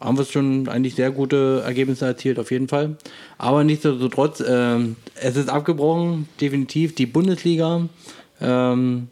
[0.00, 2.96] haben wir schon eigentlich sehr gute Ergebnisse erzielt, auf jeden Fall.
[3.38, 6.94] Aber nichtsdestotrotz, ähm, es ist abgebrochen, definitiv.
[6.94, 7.88] Die Bundesliga
[8.40, 9.08] ähm,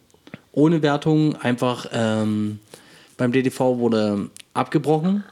[0.51, 2.59] ohne Wertung einfach ähm,
[3.17, 5.23] beim DTV wurde abgebrochen.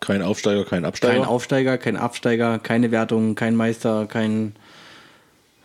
[0.00, 1.14] Kein Aufsteiger, kein Absteiger.
[1.14, 4.54] Kein Aufsteiger, kein Absteiger, keine Wertung, kein Meister, kein,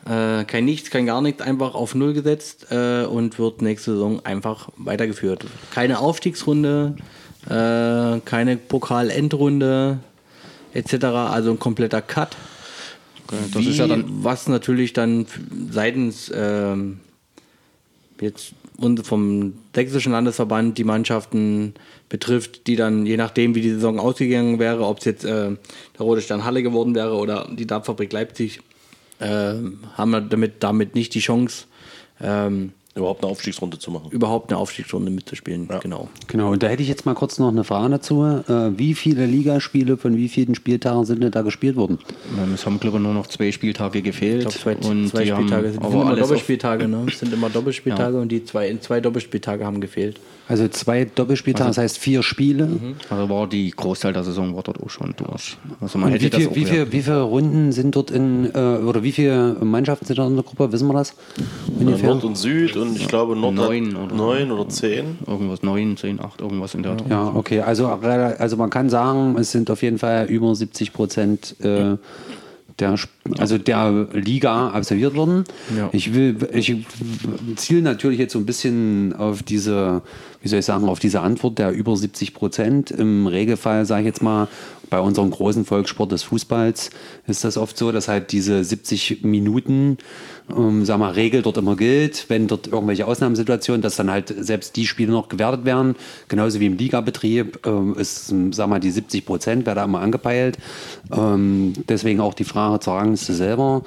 [0.05, 4.25] äh, kein Nichts, kein gar nichts, einfach auf Null gesetzt äh, und wird nächste Saison
[4.25, 5.45] einfach weitergeführt.
[5.71, 6.95] Keine Aufstiegsrunde,
[7.45, 9.99] äh, keine Pokalendrunde
[10.73, 10.93] etc.
[11.05, 12.35] Also ein kompletter Cut.
[13.53, 15.25] Das ist ja dann Was natürlich dann
[15.69, 16.99] seitens ähm,
[18.19, 21.75] jetzt und vom sächsischen Landesverband die Mannschaften
[22.09, 25.57] betrifft, die dann, je nachdem wie die Saison ausgegangen wäre, ob es jetzt äh, der
[25.99, 28.61] Rote Stern Halle geworden wäre oder die Dartfabrik Leipzig,
[29.21, 29.53] äh,
[29.97, 31.65] haben wir damit, damit nicht die Chance,
[32.21, 34.11] ähm, Überhaupt eine Aufstiegsrunde zu machen.
[34.11, 35.69] überhaupt eine Aufstiegsrunde mitzuspielen.
[35.81, 36.09] Genau.
[36.27, 38.21] Genau, und da hätte ich jetzt mal kurz noch eine Frage dazu.
[38.25, 41.99] Äh, wie viele Ligaspiele von wie vielen Spieltagen sind denn da gespielt worden?
[42.37, 44.45] Ähm, Es haben, glaube ich, nur noch zwei Spieltage gefehlt.
[44.45, 47.05] Ich glaube, zwei, und zwei Spieltage sind, sind immer Doppelspieltage, ne?
[47.07, 50.19] Es sind immer Doppelspieltage und die zwei, zwei Doppelspieltage haben gefehlt.
[50.47, 52.67] Also zwei Doppelspieltage, das heißt vier Spiele.
[53.09, 55.57] also war die Großteil der Saison war dort auch schon durch.
[55.79, 58.53] Also man hätte wie, das viel, auch wie, viel, wie viele Runden sind dort in,
[58.53, 60.71] äh, oder wie viele Mannschaften sind dort in der Gruppe?
[60.73, 61.13] Wissen wir das?
[61.79, 62.09] Ungefähr?
[62.09, 65.17] Nord und Süd und ich glaube Nord Neun oder- neun oder zehn.
[65.25, 67.03] irgendwas 9, 10, 8, irgendwas in der Art.
[67.09, 67.61] Ja, okay.
[67.61, 71.95] Also, also man kann sagen, es sind auf jeden Fall über 70 Prozent äh,
[72.79, 72.95] der,
[73.37, 75.43] also der Liga absolviert worden.
[75.75, 75.89] Ja.
[75.91, 76.75] Ich will, ich
[77.55, 80.01] ziele natürlich jetzt so ein bisschen auf diese,
[80.41, 82.91] wie soll ich sagen, auf diese Antwort der über 70 Prozent.
[82.91, 84.47] Im Regelfall, sage ich jetzt mal,
[84.91, 86.89] bei unserem großen Volkssport des Fußballs
[87.25, 89.97] ist das oft so, dass halt diese 70 Minuten,
[90.55, 94.75] ähm, sag mal, Regel dort immer gilt, wenn dort irgendwelche Ausnahmesituationen, dass dann halt selbst
[94.75, 95.95] die Spiele noch gewertet werden,
[96.27, 100.57] genauso wie im Ligabetrieb ähm, ist, sag mal, die 70 Prozent werden da immer angepeilt.
[101.11, 103.83] Ähm, deswegen auch die Frage zur Rangliste selber.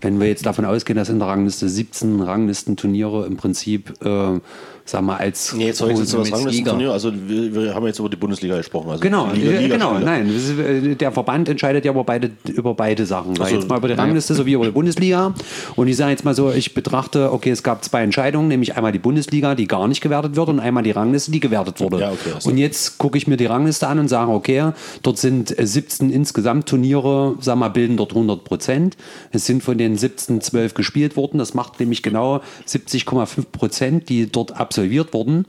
[0.00, 4.38] Wenn wir jetzt davon ausgehen, dass in der Rangliste 17 Ranglistenturniere im Prinzip, äh,
[4.84, 6.92] sag mal, als Nee, jetzt jetzt was mit Ranglistenturnier.
[6.92, 8.90] Also wir, wir haben jetzt über die Bundesliga gesprochen.
[8.90, 10.04] Also Genau, die Liga, äh, genau, Ligaspiele.
[10.04, 10.32] nein.
[10.32, 13.34] das äh, Der Verband entscheidet ja über beide, über beide Sachen.
[13.34, 15.34] Sag ich so, jetzt mal über die Rangliste sowie über die Bundesliga.
[15.74, 18.92] Und ich sage jetzt mal so, ich betrachte, okay, es gab zwei Entscheidungen, nämlich einmal
[18.92, 22.00] die Bundesliga, die gar nicht gewertet wird, und einmal die Rangliste, die gewertet wurde.
[22.00, 22.48] Ja, okay, also.
[22.48, 26.10] und jetzt gucke ich mir die Rangliste an und sage, okay, dort sind äh, 17
[26.10, 28.96] insgesamt Turniere, sag mal, bilden dort 100 Prozent.
[29.30, 31.38] Es sind von den 17 12 gespielt worden.
[31.38, 35.44] Das macht nämlich genau 70,5 Prozent, die dort absolviert wurden,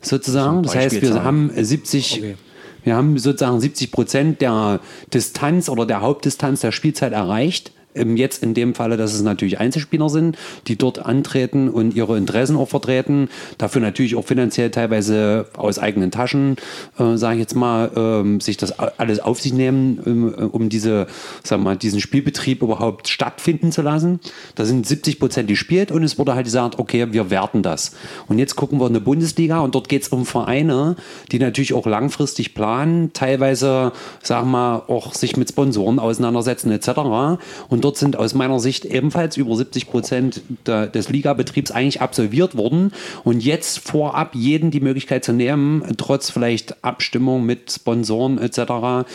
[0.00, 0.62] sozusagen.
[0.62, 2.36] Das heißt, wir haben 70 Okay.
[2.84, 4.80] wir haben sozusagen 70 Prozent der
[5.12, 7.72] Distanz oder der Hauptdistanz der Spielzeit erreicht.
[7.98, 12.16] Ähm, Jetzt in dem Falle, dass es natürlich Einzelspieler sind, die dort antreten und ihre
[12.16, 13.28] Interessen auch vertreten.
[13.58, 16.56] Dafür natürlich auch finanziell teilweise aus eigenen Taschen,
[16.98, 20.68] äh, sage ich jetzt mal, ähm, sich das alles auf sich nehmen, ähm, äh, um
[20.68, 21.06] diese,
[21.44, 24.20] sag mal, diesen Spielbetrieb überhaupt stattfinden zu lassen.
[24.54, 27.92] Da sind 70 Prozent, die spielt und es wurde halt gesagt, okay, wir werten das.
[28.26, 30.96] Und jetzt gucken wir in eine Bundesliga und dort geht es um Vereine,
[31.30, 37.40] die natürlich auch langfristig planen, teilweise, sagen wir, auch sich mit Sponsoren auseinandersetzen etc.
[37.68, 42.92] Und dort sind aus meiner Sicht ebenfalls über 70 Prozent des Ligabetriebs eigentlich absolviert worden.
[43.24, 49.08] Und jetzt vorab jeden die Möglichkeit zu nehmen, trotz vielleicht Abstimmung mit Sponsoren etc.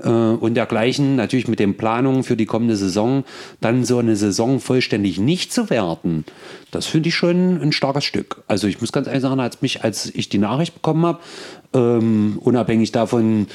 [0.00, 3.24] Äh, und dergleichen, natürlich mit den Planungen für die kommende Saison,
[3.60, 6.24] dann so eine Saison vollständig nicht zu werten.
[6.70, 8.44] Das finde ich schon ein starkes Stück.
[8.46, 11.18] Also ich muss ganz ehrlich sagen, als mich, als ich die Nachricht bekommen habe,
[11.72, 13.46] ähm, unabhängig davon,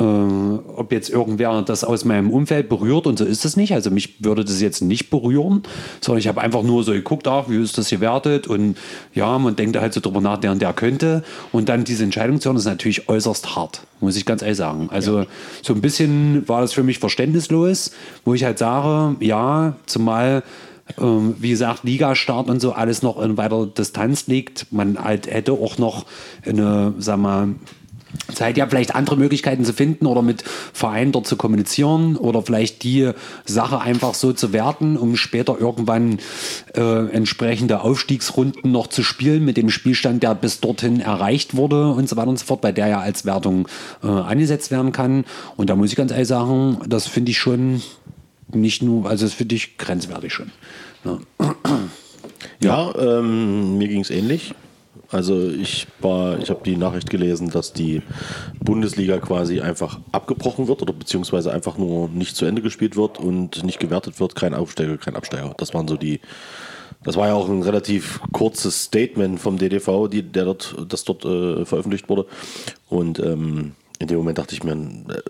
[0.00, 3.72] äh, ob jetzt irgendwer das aus meinem Umfeld berührt und so ist es nicht.
[3.72, 5.62] Also mich würde das jetzt nicht berühren,
[6.00, 8.76] sondern ich habe einfach nur so geguckt, ach, wie ist das gewertet und
[9.14, 12.40] ja, man denkt halt so drüber nach, der und der könnte und dann diese Entscheidung
[12.40, 14.88] zu hören, ist natürlich äußerst hart, muss ich ganz ehrlich sagen.
[14.90, 15.26] Also
[15.62, 17.92] so ein bisschen war das für mich verständnislos,
[18.24, 20.42] wo ich halt sage, ja, zumal
[21.00, 24.70] ähm, wie gesagt, Ligastart und so alles noch in weiter Distanz liegt.
[24.70, 26.04] Man halt hätte auch noch
[26.44, 27.54] eine, sag mal,
[28.34, 32.82] Zeit ja vielleicht andere Möglichkeiten zu finden oder mit Vereinen dort zu kommunizieren oder vielleicht
[32.82, 33.10] die
[33.44, 36.18] Sache einfach so zu werten, um später irgendwann
[36.74, 42.08] äh, entsprechende Aufstiegsrunden noch zu spielen mit dem Spielstand, der bis dorthin erreicht wurde und
[42.08, 43.68] so weiter und so fort, bei der ja als Wertung
[44.02, 45.24] äh, angesetzt werden kann.
[45.56, 47.82] Und da muss ich ganz ehrlich sagen, das finde ich schon
[48.52, 50.50] nicht nur, also das finde ich grenzwertig schon.
[51.04, 51.18] Ja.
[52.60, 54.54] Ja, ähm, mir ging es ähnlich.
[55.14, 58.02] Also ich war, ich habe die Nachricht gelesen, dass die
[58.58, 63.62] Bundesliga quasi einfach abgebrochen wird oder beziehungsweise einfach nur nicht zu Ende gespielt wird und
[63.62, 65.54] nicht gewertet wird, kein Aufsteiger, kein Absteiger.
[65.56, 66.20] Das waren so die.
[67.04, 71.24] Das war ja auch ein relativ kurzes Statement vom DDV, die, der dort, das dort
[71.24, 72.26] äh, veröffentlicht wurde.
[72.88, 75.20] Und ähm, in dem Moment dachte ich mir, äh,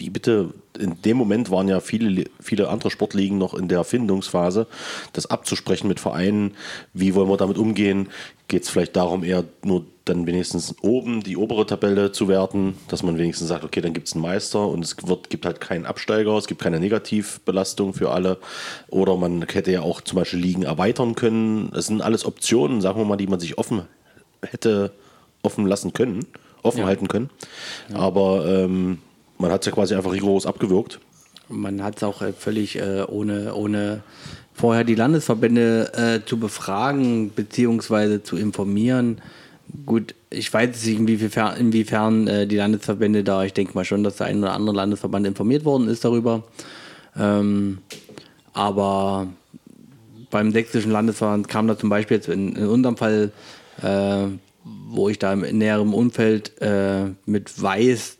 [0.00, 4.66] wie bitte, in dem Moment waren ja viele, viele andere Sportligen noch in der Findungsphase,
[5.12, 6.54] das abzusprechen mit Vereinen,
[6.94, 8.08] wie wollen wir damit umgehen,
[8.48, 13.02] geht es vielleicht darum, eher nur dann wenigstens oben die obere Tabelle zu werten, dass
[13.04, 15.86] man wenigstens sagt, okay, dann gibt es einen Meister und es wird, gibt halt keinen
[15.86, 18.38] Absteiger, es gibt keine Negativbelastung für alle.
[18.88, 21.70] Oder man hätte ja auch zum Beispiel Ligen erweitern können.
[21.72, 23.82] Das sind alles Optionen, sagen wir mal, die man sich offen
[24.42, 24.92] hätte
[25.42, 26.26] offen lassen können,
[26.62, 26.86] offen Ja.
[26.86, 27.30] halten können.
[27.94, 28.98] Aber ähm,
[29.40, 31.00] man hat es ja quasi einfach rigoros abgewürgt.
[31.48, 34.02] Man hat es auch äh, völlig äh, ohne, ohne
[34.54, 39.20] vorher die Landesverbände äh, zu befragen beziehungsweise zu informieren.
[39.86, 44.16] Gut, ich weiß nicht, inwiefern, inwiefern äh, die Landesverbände da, ich denke mal schon, dass
[44.16, 46.44] der ein oder andere Landesverband informiert worden ist darüber.
[47.18, 47.78] Ähm,
[48.52, 49.28] aber
[50.30, 53.32] beim sächsischen Landesverband kam da zum Beispiel jetzt in, in unserem Fall,
[53.82, 54.26] äh,
[54.88, 58.18] wo ich da im näheren Umfeld äh, mit weiß,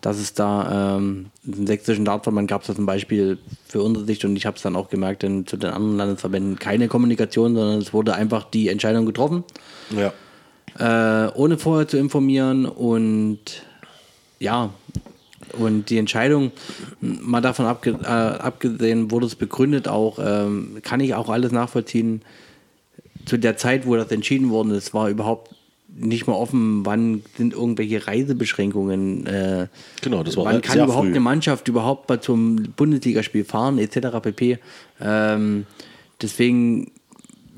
[0.00, 4.24] dass es da ähm, einen sächsischen Dartverband gab es da zum Beispiel für unsere Sicht
[4.24, 7.78] und ich habe es dann auch gemerkt, denn zu den anderen Landesverbänden keine Kommunikation, sondern
[7.80, 9.42] es wurde einfach die Entscheidung getroffen,
[9.90, 10.12] Ja.
[10.78, 13.38] äh, ohne vorher zu informieren und
[14.38, 14.70] ja,
[15.58, 16.52] und die Entscheidung,
[17.00, 22.22] mal davon abge äh, abgesehen, wurde es begründet auch, ähm, kann ich auch alles nachvollziehen.
[23.24, 25.54] Zu der Zeit, wo das entschieden worden ist, war überhaupt
[26.00, 29.26] nicht mal offen, wann sind irgendwelche Reisebeschränkungen.
[29.26, 29.66] Äh,
[30.02, 31.10] Genau, das war wann kann überhaupt früh.
[31.10, 34.18] eine Mannschaft überhaupt mal zum Bundesligaspiel fahren, etc.
[34.22, 34.58] pp.
[35.00, 35.66] Ähm,
[36.22, 36.90] deswegen,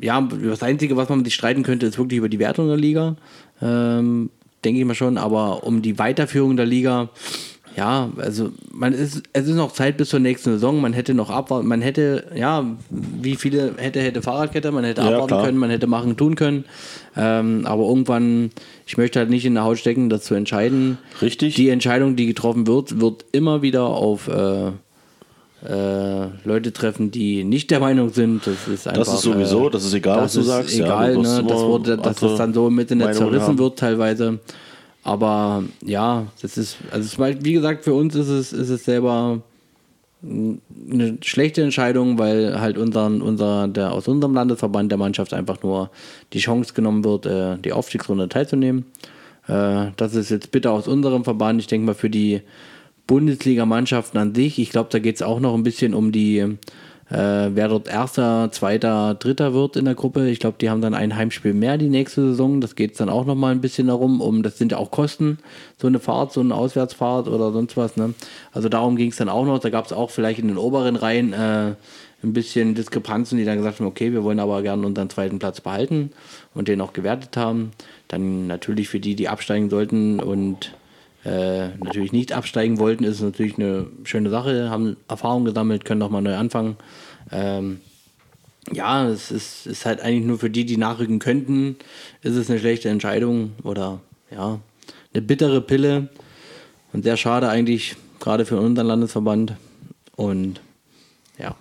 [0.00, 3.16] ja, das Einzige, was man sich streiten könnte, ist wirklich über die Wertung der Liga.
[3.62, 4.30] Ähm,
[4.64, 7.10] denke ich mal schon, aber um die Weiterführung der Liga,
[7.76, 11.30] ja, also man ist, es ist noch Zeit bis zur nächsten Saison, man hätte noch
[11.30, 15.44] abwarten, man hätte, ja, wie viele hätte, hätte Fahrradkette, man hätte Ja, abwarten klar.
[15.44, 16.64] können, man hätte machen, tun können.
[17.16, 18.50] Ähm, aber irgendwann,
[18.86, 20.98] ich möchte halt nicht in der Haut stecken, das zu entscheiden.
[21.22, 21.54] Richtig.
[21.54, 24.68] Die Entscheidung, die getroffen wird, wird immer wieder auf äh,
[25.62, 28.46] äh, Leute treffen, die nicht der Meinung sind.
[28.46, 29.12] Das ist einfach.
[29.14, 31.36] ist sowieso, äh, das ist egal, was das du ist sagst, ja, Egal, du wirst
[31.42, 33.58] ne, das wurde, dass das dann so mit in der Meinungen zerrissen haben.
[33.58, 34.38] wird teilweise.
[35.02, 39.40] Aber ja, das ist, also war- wie gesagt, für uns ist es, ist es selber
[40.22, 45.90] eine schlechte Entscheidung, weil halt unseren, unser, der, aus unserem Landesverband der Mannschaft einfach nur
[46.34, 48.84] die Chance genommen wird, äh, die Aufstiegsrunde teilzunehmen.
[49.48, 51.60] Äh, das ist jetzt bitte aus unserem Verband.
[51.60, 52.42] Ich denke mal für die
[53.06, 54.58] Bundesliga-Mannschaften an sich.
[54.58, 56.58] Ich glaube, da geht es auch noch ein bisschen um die,
[57.10, 60.28] äh, wer dort Erster, Zweiter, Dritter wird in der Gruppe.
[60.30, 62.60] Ich glaube, die haben dann ein Heimspiel mehr die nächste Saison.
[62.60, 64.20] Das geht es dann auch noch mal ein bisschen darum.
[64.20, 65.38] Um, das sind ja auch Kosten,
[65.76, 67.96] so eine Fahrt, so eine Auswärtsfahrt oder sonst was.
[67.96, 68.14] Ne?
[68.52, 69.58] Also darum ging es dann auch noch.
[69.58, 71.74] Da gab es auch vielleicht in den oberen Reihen äh,
[72.22, 75.60] ein bisschen Diskrepanzen, die dann gesagt haben, okay, wir wollen aber gerne unseren zweiten Platz
[75.60, 76.12] behalten
[76.54, 77.72] und den auch gewertet haben.
[78.08, 80.74] Dann natürlich für die, die absteigen sollten und
[81.24, 86.22] äh, natürlich nicht absteigen wollten, ist natürlich eine schöne Sache, haben Erfahrung gesammelt, können nochmal
[86.22, 86.76] neu anfangen.
[87.30, 87.80] Ähm,
[88.72, 91.76] ja, es ist, ist halt eigentlich nur für die, die nachrücken könnten,
[92.22, 94.60] ist es eine schlechte Entscheidung oder ja,
[95.12, 96.08] eine bittere Pille
[96.92, 99.54] und sehr schade eigentlich, gerade für unseren Landesverband.
[100.16, 100.60] Und
[101.38, 101.56] ja,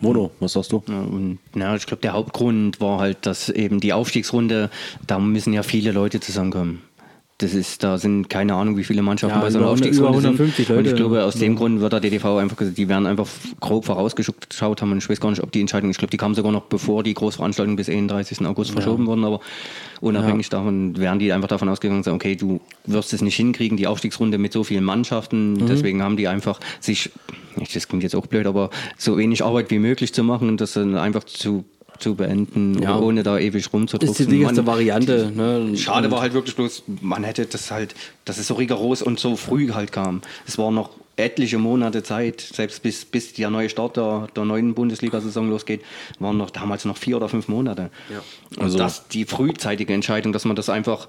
[0.00, 0.82] Mono, was sagst du?
[0.88, 4.70] Ja, und na, ich glaube, der Hauptgrund war halt, dass eben die Aufstiegsrunde,
[5.06, 6.82] da müssen ja viele Leute zusammenkommen.
[7.40, 9.86] Das ist, da sind keine Ahnung, wie viele Mannschaften Ja, bei so einer über 100
[9.86, 10.76] Aufstiegsrunde über 150 sind.
[10.76, 13.28] Und ich glaube, aus dem Grund wird der DDV einfach gesagt, die werden einfach
[13.60, 14.90] grob vorausgeschaut haben.
[14.90, 17.04] Und ich weiß gar nicht, ob die Entscheidung, ich glaube, die kam sogar noch bevor
[17.04, 18.44] die Großveranstaltung bis 31.
[18.44, 19.38] August verschoben wurden, aber
[20.00, 23.86] unabhängig davon wären die einfach davon ausgegangen, sagen, okay, du wirst es nicht hinkriegen, die
[23.86, 25.52] Aufstiegsrunde mit so vielen Mannschaften.
[25.52, 25.66] Mhm.
[25.66, 27.12] Deswegen haben die einfach sich,
[27.72, 30.72] das klingt jetzt auch blöd, aber so wenig Arbeit wie möglich zu machen und das
[30.72, 31.64] dann einfach zu
[31.98, 32.98] zu beenden, Ja.
[32.98, 34.10] ohne da ewig rumzudrucken.
[34.10, 35.30] ist die sicherste Variante.
[35.34, 35.76] Ne?
[35.76, 39.36] Schade war halt wirklich bloß, man hätte das halt, dass es so rigoros und so
[39.36, 40.22] früh halt kam.
[40.46, 44.74] Es war noch etliche Monate Zeit, selbst bis, bis der neue Start der, der neuen
[44.74, 45.80] Bundesliga-Saison losgeht,
[46.20, 47.90] waren noch damals noch vier oder fünf Monate.
[48.08, 48.20] Ja.
[48.56, 51.08] Und Also- das die frühzeitige Entscheidung, dass man das einfach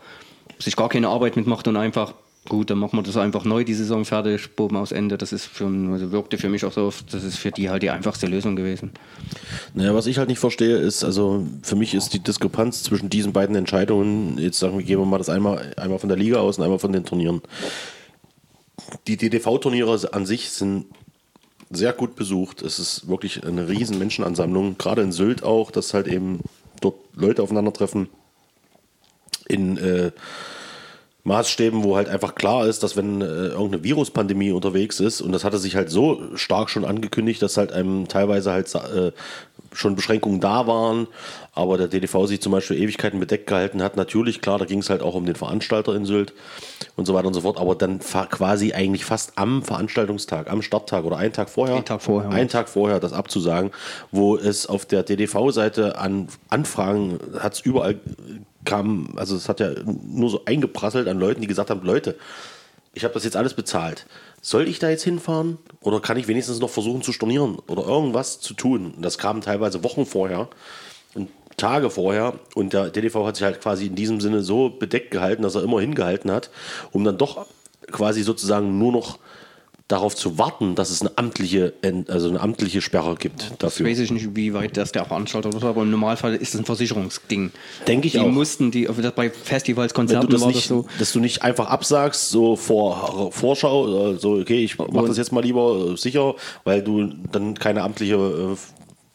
[0.57, 2.13] sich gar keine Arbeit mitmacht und einfach
[2.47, 5.17] gut, dann machen wir das einfach neu, die Saison fertig, Boben aus Ende.
[5.17, 7.89] Das ist schon, also wirkte für mich auch so, das ist für die halt die
[7.89, 8.91] einfachste Lösung gewesen.
[9.73, 13.33] Naja, was ich halt nicht verstehe, ist, also für mich ist die Diskrepanz zwischen diesen
[13.33, 16.57] beiden Entscheidungen, jetzt sagen wir, gehen wir mal das einmal, einmal von der Liga aus
[16.57, 17.41] und einmal von den Turnieren.
[19.07, 20.85] Die DDV-Turniere an sich sind
[21.69, 22.61] sehr gut besucht.
[22.61, 26.39] Es ist wirklich eine riesen Menschenansammlung, gerade in Sylt auch, dass halt eben
[26.81, 28.09] dort Leute aufeinandertreffen
[29.47, 30.11] in äh,
[31.23, 35.43] Maßstäben, wo halt einfach klar ist, dass wenn äh, irgendeine Viruspandemie unterwegs ist, und das
[35.43, 39.11] hatte sich halt so stark schon angekündigt, dass halt einem teilweise halt äh,
[39.73, 41.07] schon Beschränkungen da waren,
[41.53, 43.97] aber der DDV sich zum Beispiel Ewigkeiten bedeckt gehalten hat.
[43.97, 46.33] Natürlich, klar, da ging es halt auch um den Veranstalter in Sylt
[46.95, 51.03] und so weiter und so fort, aber dann quasi eigentlich fast am Veranstaltungstag, am Starttag
[51.03, 52.31] oder einen Tag vorher, Einen Tag vorher.
[52.31, 53.71] einen Tag vorher das abzusagen,
[54.11, 57.99] wo es auf der DDV-Seite an Anfragen hat es überall
[58.65, 62.17] kam, also es hat ja nur so eingeprasselt an Leuten, die gesagt haben, Leute,
[62.93, 64.05] ich habe das jetzt alles bezahlt.
[64.41, 68.39] Soll ich da jetzt hinfahren oder kann ich wenigstens noch versuchen zu stornieren oder irgendwas
[68.39, 68.93] zu tun?
[68.99, 70.49] Das kam teilweise Wochen vorher
[71.13, 75.11] und Tage vorher und der DDV hat sich halt quasi in diesem Sinne so bedeckt
[75.11, 76.49] gehalten, dass er immer hingehalten hat,
[76.91, 77.45] um dann doch
[77.91, 79.19] quasi sozusagen nur noch
[79.89, 81.73] darauf zu warten, dass es eine amtliche,
[82.07, 83.87] also eine amtliche Sperre gibt Das dafür.
[83.87, 86.65] weiß ich nicht, wie weit das der Veranstalter wird, aber im Normalfall ist es ein
[86.65, 87.51] Versicherungsding.
[87.87, 88.27] Denke ich die auch.
[88.27, 90.85] mussten, die, bei Festivals, Wenn du Konzerten das war nicht, das so.
[90.99, 95.31] dass du nicht einfach absagst, so vor Vorschau, oder so, okay, ich mach das jetzt
[95.31, 98.55] mal lieber äh, sicher, weil du dann keine amtliche äh,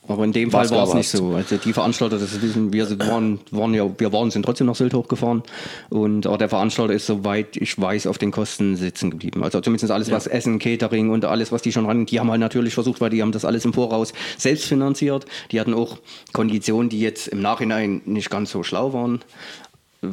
[0.07, 1.35] Aber in dem Fall war es nicht so.
[1.35, 4.75] Also die Veranstalter, das wissen wir, sind- waren, waren ja, wir waren, sind trotzdem nach
[4.75, 5.43] Sylt hochgefahren.
[5.89, 9.43] Und aber der Veranstalter ist, soweit ich weiß, auf den Kosten sitzen geblieben.
[9.43, 12.41] Also zumindest alles, was Essen, Catering und alles, was die schon ran, die haben halt
[12.41, 15.25] natürlich versucht, weil die haben das alles im Voraus selbst finanziert.
[15.53, 15.99] Die hatten auch
[16.35, 19.21] Konditionen, die jetzt im Nachhinein nicht ganz so schlau waren.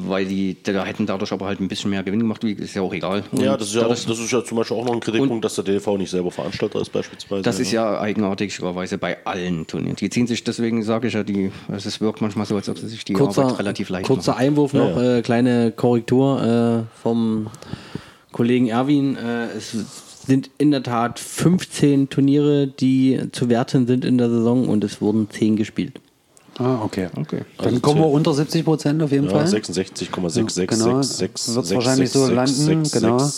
[0.07, 2.81] Weil die da hätten dadurch aber halt ein bisschen mehr Gewinn gemacht, wie ist ja
[2.81, 3.23] auch egal.
[3.33, 5.43] Ja, Und das ist ja, auch, das ist ja zum Beispiel auch noch ein Kritikpunkt,
[5.45, 7.41] dass der DLV nicht selber Veranstalter ist, beispielsweise.
[7.43, 9.95] Das ist ja eigenartigerweise bei allen Turnieren.
[9.95, 12.77] Die ziehen sich, deswegen sage ich ja, die, also es wirkt manchmal so, als ob
[12.77, 14.41] sie sich die kurzer, Arbeit relativ leicht kurzer machen.
[14.41, 17.47] Einwurf noch, Ja, Äh, kleine Korrektur äh, vom
[18.31, 19.15] Kollegen Erwin.
[19.15, 19.75] Äh, es
[20.25, 25.01] sind in der Tat 15 Turniere, die zu werten sind in der Saison und es
[25.01, 26.00] wurden 10 gespielt.
[26.57, 27.07] Ah, okay.
[27.15, 27.43] Okay.
[27.57, 29.47] Dann Also kommen wir unter 70 Prozent auf jeden ja, Fall.
[29.47, 30.67] 66,666.
[30.77, 33.29] Genau, wird es wahrscheinlich so landen, genau.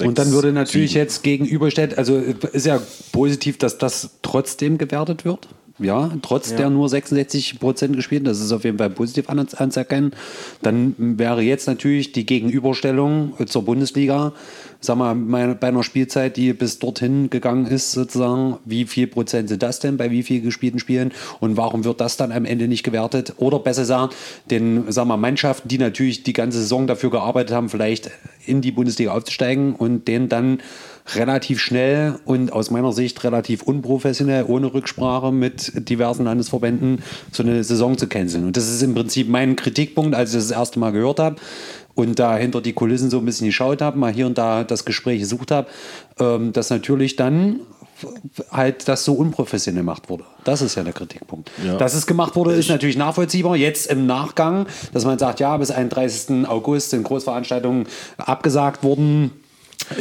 [0.00, 2.80] Und dann würde natürlich jetzt gegenüberstellen, also ist ja
[3.12, 5.48] positiv, dass das trotzdem gewertet wird.
[5.78, 10.12] Ja, trotz der nur 66 Prozent gespielten, das ist auf jeden Fall positiv an, anzuerkennen.
[10.62, 14.32] Dann wäre jetzt natürlich die Gegenüberstellung zur Bundesliga,
[14.80, 19.62] sag mal, bei einer Spielzeit, die bis dorthin gegangen ist, sozusagen, wie viel Prozent sind
[19.62, 22.82] das denn bei wie viel gespielten Spielen und warum wird das dann am Ende nicht
[22.82, 23.34] gewertet?
[23.36, 24.14] Oder besser sagen,
[24.50, 28.10] den, sag mal, Mannschaften, die natürlich die ganze Saison dafür gearbeitet haben, vielleicht
[28.46, 30.60] in die Bundesliga aufzusteigen und denen dann
[31.14, 37.62] relativ schnell und aus meiner Sicht relativ unprofessionell, ohne Rücksprache mit diversen Landesverbänden so eine
[37.64, 38.44] Saison zu canceln.
[38.44, 41.36] Und das ist im Prinzip mein Kritikpunkt, als ich das, das erste Mal gehört habe
[41.94, 44.84] und da hinter die Kulissen so ein bisschen geschaut habe, mal hier und da das
[44.84, 45.68] Gespräch gesucht habe,
[46.18, 47.60] ähm, dass natürlich dann
[48.50, 50.24] halt das so unprofessionell gemacht wurde.
[50.44, 51.50] Das ist ja der Kritikpunkt.
[51.64, 51.78] Ja.
[51.78, 53.56] Dass es gemacht wurde, ist natürlich nachvollziehbar.
[53.56, 56.46] Jetzt im Nachgang, dass man sagt, ja, bis 31.
[56.46, 57.86] August sind Großveranstaltungen
[58.18, 59.30] abgesagt worden.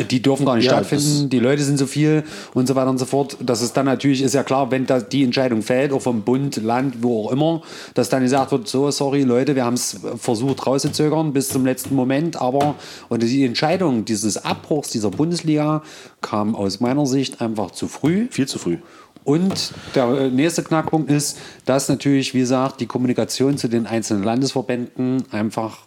[0.10, 2.98] Die dürfen gar nicht Ja, stattfinden, die Leute sind so viel und so weiter und
[2.98, 3.38] so fort.
[3.40, 6.58] Das ist dann natürlich, ist ja klar, wenn da die Entscheidung fällt, auch vom Bund,
[6.58, 7.62] Land, wo auch immer,
[7.94, 11.96] dass dann gesagt wird, so, sorry Leute, wir haben es versucht rauszuzögern bis zum letzten
[11.96, 12.76] Moment, aber
[13.10, 15.84] und die Entscheidung dieses Abbruchs dieser Bundesliga
[16.22, 18.28] kam aus meiner Sicht einfach zu früh.
[18.32, 18.78] Viel zu früh.
[19.24, 25.24] Und der nächste Knackpunkt ist, dass natürlich, wie gesagt, die Kommunikation zu den einzelnen Landesverbänden
[25.32, 25.80] einfach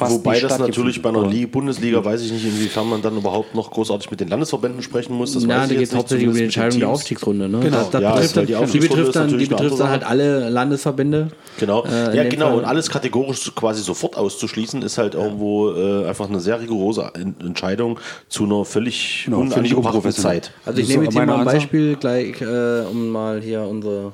[0.00, 1.32] fast Wobei nicht das natürlich bei einer hat.
[1.32, 5.14] Li- Bundesliga, weiß ich nicht, inwiefern man dann überhaupt noch großartig mit den Landesverbänden sprechen
[5.14, 5.34] muss.
[5.34, 6.88] Das Na, weiß da geht es nicht, hauptsächlich um die Entscheidung der.
[6.88, 7.48] Aufstiegsrunde.
[7.48, 7.60] Ne?
[7.60, 7.76] Genau.
[7.76, 10.48] Das, das Ja, betrifft, die dann, die Aufstiegsrunde betrifft dann, die betrifft dann halt alle
[10.48, 11.28] Landesverbände.
[11.58, 11.84] Genau.
[11.84, 12.46] Äh, ja, genau.
[12.48, 17.10] Fall- Und alles kategorisch quasi sofort auszuschließen, ist halt irgendwo äh, einfach eine sehr rigorose
[17.14, 20.12] En- Entscheidung zu einer völlig Genau, unangebrachten.
[20.12, 20.50] Zeit.
[20.64, 21.44] Also ich nehme jetzt hier mal ein.
[21.44, 24.12] Beispiel gleich, äh, um mal hier unsere,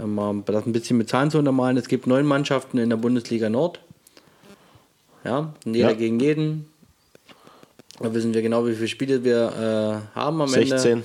[0.00, 1.76] äh, mal das ein bisschen mit Zahlen zu untermalen.
[1.76, 3.80] Es gibt neun Mannschaften in der Bundesliga Nord.
[5.24, 5.94] Ja, und jeder Ja.
[5.94, 6.66] gegen jeden.
[8.00, 10.92] Da wissen wir genau, wie viele Spiele wir äh, haben am 16.
[10.92, 11.04] Ende.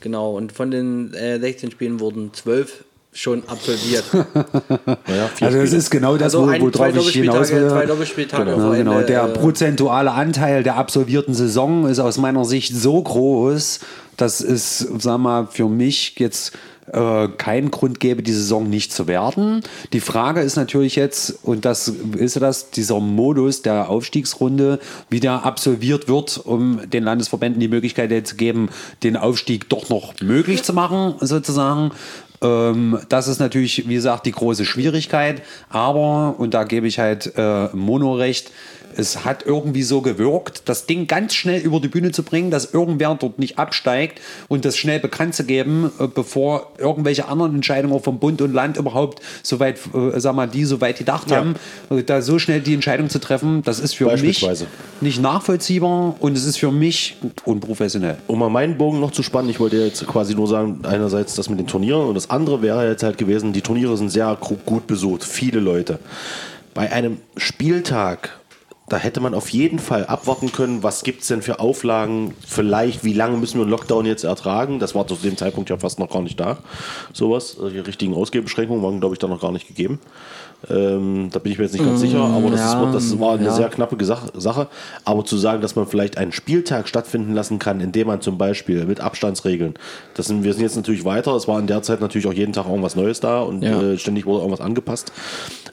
[0.00, 4.04] Genau, und von den äh, 16 Spielen wurden 12 schon absolviert.
[5.04, 5.76] Vier Also es Spiele.
[5.76, 7.68] ist genau das, Also wo, ein- worauf zwei ich hinaus will.
[7.68, 8.92] zwei Doppelspieltage Ja, am genau.
[8.92, 13.80] Wochenende, Der äh, prozentuale Anteil der absolvierten Saison ist aus meiner Sicht so groß,
[14.16, 16.52] dass es, sag mal, für mich jetzt
[16.92, 19.62] äh, keinen Grund gäbe, die Saison nicht zu werden.
[19.92, 25.44] Die Frage ist natürlich jetzt, und das ist ja das, dieser Modus der Aufstiegsrunde wieder
[25.44, 28.70] absolviert wird, um den Landesverbänden die Möglichkeit zu geben,
[29.02, 31.92] den Aufstieg doch noch möglich zu machen, sozusagen.
[32.42, 35.42] Ähm, das ist natürlich, wie gesagt, die große Schwierigkeit.
[35.68, 38.50] Aber, und da gebe ich halt äh, Mono recht,
[38.96, 42.72] es hat irgendwie so gewirkt, das Ding ganz schnell über die Bühne zu bringen, dass
[42.72, 48.02] irgendwer dort nicht absteigt und das schnell bekannt zu geben, äh, bevor irgendwelche anderen Entscheidungen
[48.02, 51.38] vom Bund und Land überhaupt soweit, äh, sag mal, die soweit gedacht Ja.
[51.38, 51.54] haben,
[51.90, 54.46] äh, da so schnell die Entscheidung zu treffen, das ist für mich
[55.00, 58.16] nicht nachvollziehbar und es ist für mich unprofessionell.
[58.26, 61.48] Um mal meinen Bogen noch zu spannen, ich wollte jetzt quasi nur sagen, einerseits das
[61.48, 64.36] mit den Turnieren und das andere wäre jetzt halt gewesen, die Turniere sind sehr
[64.66, 65.98] gut besucht, viele Leute.
[66.74, 68.39] Bei einem Spieltag,
[68.90, 73.04] da hätte man auf jeden Fall abwarten können, was gibt es denn für Auflagen, vielleicht,
[73.04, 76.00] wie lange müssen wir einen Lockdown jetzt ertragen, das war zu dem Zeitpunkt ja fast
[76.00, 76.58] noch gar nicht da,
[77.12, 80.00] sowas, Also die richtigen Ausgehbeschränkungen waren, glaube ich, da noch gar nicht gegeben.
[80.68, 83.34] Ähm, da bin ich mir jetzt nicht ganz sicher, aber das, ja, ist, das war
[83.34, 83.52] eine ja.
[83.52, 84.68] sehr knappe Sache.
[85.04, 88.84] Aber zu sagen, dass man vielleicht einen Spieltag stattfinden lassen kann, indem man zum Beispiel
[88.84, 89.74] mit Abstandsregeln,
[90.14, 92.52] das sind, wir sind jetzt natürlich weiter, es war in der Zeit natürlich auch jeden
[92.52, 93.80] Tag irgendwas Neues da und Ja.
[93.80, 95.12] äh, ständig wurde irgendwas angepasst.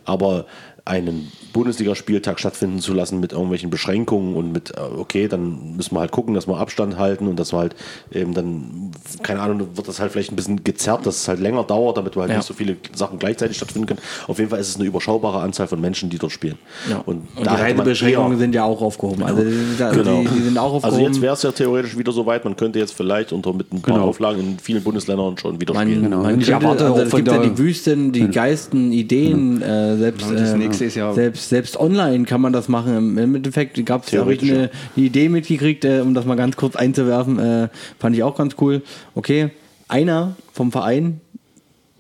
[0.06, 0.46] Aber
[0.88, 6.00] einen Bundesligaspieltag stattfinden zu lassen mit irgendwelchen Beschränkungen und mit, äh, okay, dann müssen wir
[6.02, 7.76] halt gucken, dass wir Abstand halten und dass wir halt
[8.12, 8.92] eben dann,
[9.24, 12.16] keine Ahnung, wird das halt vielleicht ein bisschen gezerrt, dass es halt länger dauert, damit
[12.16, 12.38] wir halt Ja.
[12.38, 14.00] nicht so viele Sachen gleichzeitig stattfinden können.
[14.28, 16.58] Auf jeden Fall ist es eine überschaubare Anzahl von Menschen, die dort spielen.
[16.90, 16.98] Ja.
[17.06, 19.24] Und, Und, die man Reisebeschränkungen sind ja auch aufgehoben.
[19.24, 20.22] Also die, Genau.
[20.22, 20.84] die, die sind auch aufgehoben.
[20.86, 23.74] Also jetzt wäre es ja theoretisch wieder so weit, man könnte jetzt vielleicht unter mit
[23.74, 24.08] ein paar Genau.
[24.08, 26.04] Auflagen in vielen Bundesländern schon wieder man, spielen.
[26.04, 26.22] Genau.
[26.22, 29.62] man Und ich könnte, erwarte also auch es gibt ja die Wüsten, die Geisten, Ideen,
[29.62, 33.18] äh, selbst, das äh, ist ja- selbst, selbst online kann man das machen.
[33.18, 37.40] Im- Endeffekt gab es, eine, eine Idee mitgekriegt, äh, um das mal ganz kurz einzuwerfen,
[37.40, 37.70] äh,
[38.00, 38.82] fand ich auch ganz cool.
[39.16, 39.50] Okay,
[39.88, 41.22] einer vom Verein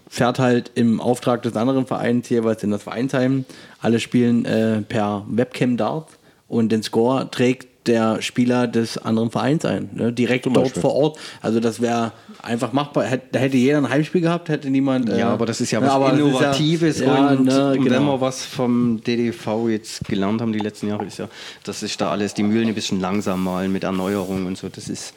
[0.09, 3.45] fährt halt im Auftrag des anderen Vereins jeweils in das Vereinsheim.
[3.81, 6.07] Alle spielen äh, per Webcam Dart
[6.47, 9.89] und den Score trägt der Spieler des anderen Vereins ein.
[9.93, 10.11] Ne?
[10.13, 10.81] Direkt Zum dort Beispiel.
[10.81, 11.19] vor Ort.
[11.41, 12.11] Also das wäre
[12.43, 13.05] einfach machbar.
[13.31, 15.09] Da hätte jeder ein Heimspiel gehabt, hätte niemand.
[15.09, 17.83] äh, Ja, aber das ist ja ne, was ja- Innovatives ja, und, ne, und wenn
[17.83, 18.13] genau.
[18.17, 21.27] wir was vom DDV jetzt gelernt haben die letzten Jahre, ist ja,
[21.63, 24.69] dass sich da alles die Mühlen ein bisschen langsam malen mit Erneuerung und so.
[24.69, 25.13] Das ist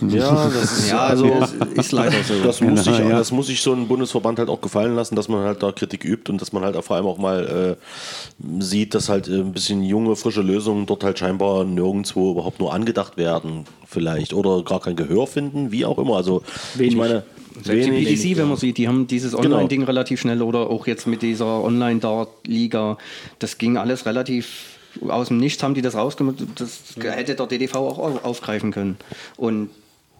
[0.00, 1.28] Ja, das ist ja, also.
[1.40, 2.34] das ist leider so.
[2.44, 3.08] Das muss, sich, Ja.
[3.10, 6.04] das muss sich so ein Bundesverband halt auch gefallen lassen, dass man halt da Kritik
[6.04, 9.52] übt und dass man halt vor allem auch mal äh, sieht, dass halt äh, ein
[9.52, 14.32] bisschen junge, frische Lösungen dort halt scheinbar nirgendwo überhaupt nur angedacht werden, vielleicht.
[14.34, 16.16] Oder gar kein Gehör finden, wie auch immer.
[16.16, 16.42] Also,
[16.74, 16.92] Wenig.
[16.92, 17.22] ich meine,
[17.62, 18.20] Selbst die wenig.
[18.22, 19.44] PDC, wenn man sieht, die haben dieses Genau.
[19.56, 22.98] Online-Ding relativ schnell oder auch jetzt mit dieser Online-Dart-Liga,
[23.38, 24.72] das ging alles relativ
[25.08, 26.36] aus dem Nichts, haben die das rausgemacht.
[26.54, 28.96] Das hätte der DDV auch au- aufgreifen können
[29.36, 29.68] und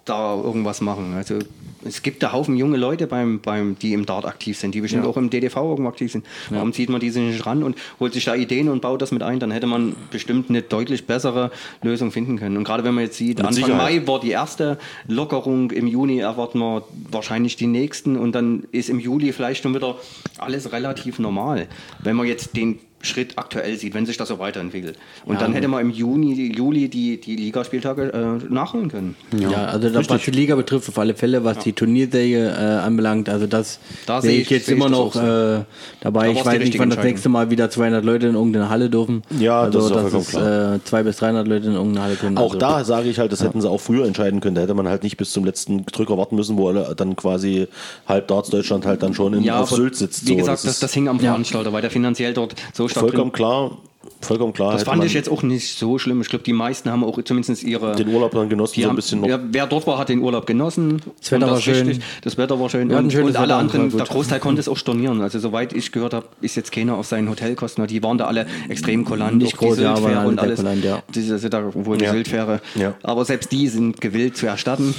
[0.06, 1.14] da irgendwas machen.
[1.14, 1.38] Also
[1.84, 5.06] es gibt da Haufen junge Leute, beim, beim, die im Dart aktiv sind, die bestimmt
[5.06, 6.24] auch im DDV irgendwo aktiv sind.
[6.50, 9.22] Warum zieht man diese nicht ran und holt sich da Ideen und baut das mit
[9.22, 9.38] ein?
[9.40, 11.50] Dann hätte man bestimmt eine deutlich bessere
[11.82, 12.56] Lösung finden können.
[12.56, 13.76] Und gerade wenn man jetzt sieht, Anfang Sicherheit.
[13.76, 15.70] Mai war die erste Lockerung.
[15.70, 19.96] Im Juni erwarten wir wahrscheinlich die nächsten und dann ist im Juli vielleicht schon wieder
[20.38, 21.68] alles relativ normal.
[22.02, 24.98] Wenn man jetzt den Schritt aktuell sieht, wenn sich das so weiterentwickelt.
[25.24, 29.16] Und dann hätte man im Juni, Juli die, die Ligaspieltage äh, nachholen können.
[29.38, 33.28] Ja, also das, was die Liga betrifft, auf alle Fälle, was die Turnierserie äh, anbelangt,
[33.28, 35.20] also das Da sehe ich ich- jetzt sehe ich immer das noch so.
[35.20, 35.64] äh,
[36.00, 36.26] dabei.
[36.32, 39.22] Da Ich weiß nicht, wann das nächste Mal wieder 200 Leute in irgendeine Halle dürfen.
[39.38, 42.16] Ja, also, das ist auch dass es äh, 200 bis 300 Leute in irgendeine Halle
[42.16, 42.36] können.
[42.38, 44.54] Auch also, da sage ich halt, das hätten sie auch früher entscheiden können.
[44.56, 47.68] Da hätte man halt nicht bis zum letzten Drücker warten müssen, wo alle dann quasi
[48.06, 50.24] halb Darts Deutschland halt dann schon in, auf Sylt sitzt.
[50.26, 53.10] Wie So, gesagt, das, ist das hing am Veranstalter, weil der finanziell dort so stark
[53.10, 53.78] vollkommen drin- klar.
[54.20, 54.72] Vollkommen klar.
[54.72, 56.20] Das fand ich jetzt auch nicht so schlimm.
[56.22, 57.94] Ich glaube, die meisten haben auch zumindest ihre.
[57.96, 59.28] den Urlaub dann genossen, Die so ein bisschen noch.
[59.28, 61.02] ja, wer dort war, hat den Urlaub genossen.
[61.20, 61.86] Das Wetter Und war schön.
[61.86, 62.88] richtig- Das Wetter war schön.
[62.88, 65.20] Wir Und, und alle anderen, der Großteil konnte es auch stornieren.
[65.20, 67.86] Also soweit ich gehört habe, ist jetzt keiner auf seinen Hotelkosten.
[67.88, 69.36] Die waren da alle extrem kulant.
[69.36, 70.60] Nicht Auch die groß, ja, aber und alles.
[70.60, 71.02] kulant, ja.
[71.14, 72.12] Diese, also da wohl die Ja.
[72.12, 72.60] Syltfähre.
[72.74, 72.94] Ja.
[73.02, 74.94] Aber selbst die sind gewillt zu erstatten.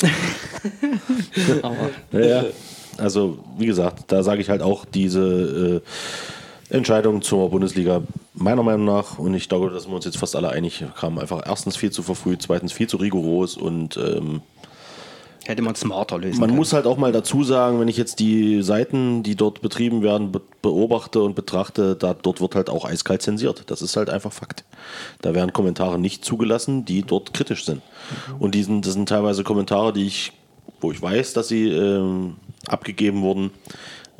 [1.62, 1.76] Aber
[2.12, 2.44] Ja, ja.
[2.96, 5.88] Also, wie gesagt, da sage ich halt auch diese äh,
[6.70, 8.02] Entscheidung zur Bundesliga
[8.34, 11.18] meiner Meinung nach, und ich glaube, da sind wir uns jetzt fast alle einig, kam
[11.18, 14.42] einfach erstens viel zu verfrüht, zweitens viel zu rigoros und ähm,
[15.46, 16.58] hätte man smarter lösen man können.
[16.58, 20.30] muss halt auch mal dazu sagen, wenn ich jetzt die Seiten, die dort betrieben werden,
[20.32, 23.62] be beobachte und betrachte, da, dort wird halt auch eiskalt zensiert.
[23.68, 24.64] Das ist halt einfach Fakt.
[25.22, 27.80] Da werden Kommentare nicht zugelassen, die dort kritisch sind.
[28.40, 30.32] Und die sind, das sind teilweise Kommentare, die ich
[30.80, 33.50] wo ich weiß, dass sie ähm, abgegeben wurden,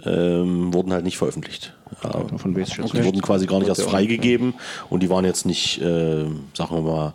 [0.05, 1.75] ähm, wurden halt nicht veröffentlicht.
[2.03, 4.55] Ja, Von ich jetzt die wurden quasi gar nicht erst freigegeben
[4.91, 6.25] und die waren jetzt nicht, äh,
[6.55, 7.15] sagen wir mal,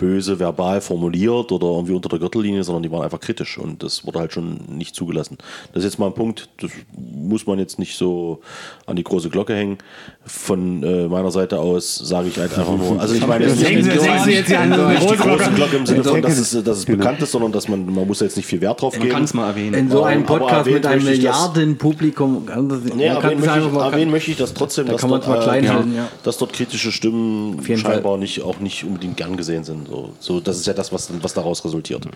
[0.00, 4.06] böse verbal formuliert oder irgendwie unter der Gürtellinie, sondern die waren einfach kritisch und das
[4.06, 5.36] wurde halt schon nicht zugelassen.
[5.72, 8.40] Das ist jetzt mal ein Punkt, das muss man jetzt nicht so
[8.86, 9.76] an die große Glocke hängen.
[10.24, 13.58] Von äh, meiner Seite aus sage ich halt einfach nur, also ich meine, es ist
[13.58, 15.76] Sie- nicht, hängen Sie jetzt nicht die große Glocke.
[15.76, 16.60] Im Sinne von, dass Genau.
[16.60, 18.94] es, dass es bekannt ist, sondern dass man, man muss jetzt nicht viel Wert drauf
[18.94, 19.12] Man geben.
[19.14, 19.74] kann es mal erwähnen.
[19.74, 22.46] In so einem Podcast mit einem das- Milliardenpublikum.
[22.46, 24.92] kann das- Nee, man erwähnen möchte, einfach ich, mal- erwähnen möchte ich das trotzdem, Da
[24.92, 26.08] dass, man dort, es mal klein äh, halten, ja.
[26.22, 29.89] dass dort kritische Stimmen scheinbar nicht, auch nicht unbedingt gern gesehen sind.
[30.20, 32.06] So, das ist ja das, was, was daraus resultiert.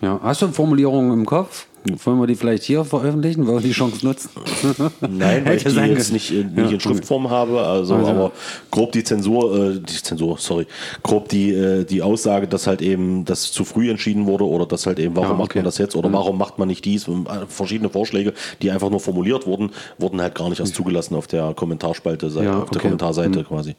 [0.00, 0.20] Ja.
[0.22, 1.66] Hast du Formulierungen im Kopf?
[2.04, 3.46] Wollen wir die vielleicht hier veröffentlichen?
[3.46, 4.30] Wollen wir die Chance nutzen?
[5.02, 6.70] Nein, weil ich die jetzt nicht, in- nicht Ja.
[6.70, 8.10] in Schriftform habe, also, Also.
[8.10, 8.32] aber
[8.70, 10.66] grob die Zensur, äh, die Zensur, sorry,
[11.02, 14.86] grob die, äh, die Aussage, dass halt eben das zu früh entschieden wurde oder dass
[14.86, 15.58] halt eben, warum Ja, macht okay.
[15.58, 17.06] man das jetzt oder warum macht man nicht dies?
[17.06, 18.32] Und, äh, Verschiedene Vorschläge,
[18.62, 22.32] die einfach nur formuliert wurden, wurden halt gar nicht erst zugelassen auf der Kommentarspalte, Ja,
[22.32, 22.78] auf der okay.
[22.78, 23.76] Kommentarseite quasi.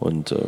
[0.00, 0.38] Und äh,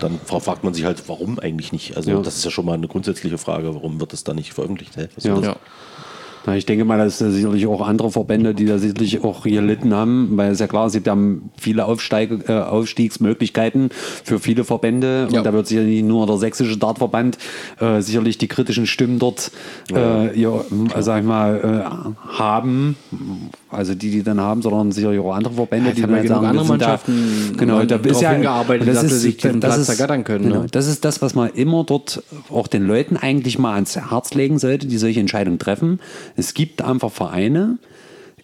[0.00, 1.94] dann fra- fragt man sich halt, warum eigentlich nicht?
[1.96, 2.20] Also Ja.
[2.20, 4.96] das ist ja schon mal eine grundsätzliche Frage, warum wird das dann nicht veröffentlicht?
[4.96, 5.08] Hä?
[5.14, 5.56] Was Ja.
[6.48, 6.48] Das?
[6.48, 6.52] Ja.
[6.52, 9.94] Na, ich denke mal, dass es sicherlich auch andere Verbände, die da sicherlich auch gelitten
[9.94, 11.16] haben, weil es ja klar ist, es gibt ja
[11.58, 13.90] viele Aufsteig, äh, Aufstiegsmöglichkeiten
[14.24, 15.38] für viele Verbände Ja.
[15.38, 17.38] und da wird sicherlich nicht nur der sächsische Dartverband
[17.80, 19.50] äh, sicherlich die kritischen Stimmen dort
[19.94, 20.52] äh, ja,
[20.96, 22.96] äh, sag ich mal, äh, haben,
[23.70, 26.28] also die, die dann haben, sondern sicherlich auch andere Verbände, Ja, die haben ja dann
[26.28, 29.36] sagen, andere wir sind Mannschaften da, genau, da ist ja hingearbeitet, und dass sie sich
[29.36, 30.66] diesen Platz ergattern können, Genau, ne?
[30.70, 34.58] das ist das, was man immer dort auch den Leuten eigentlich mal ans Herz legen
[34.58, 36.00] sollte, die solche Entscheidungen treffen.
[36.38, 37.78] Es gibt einfach Vereine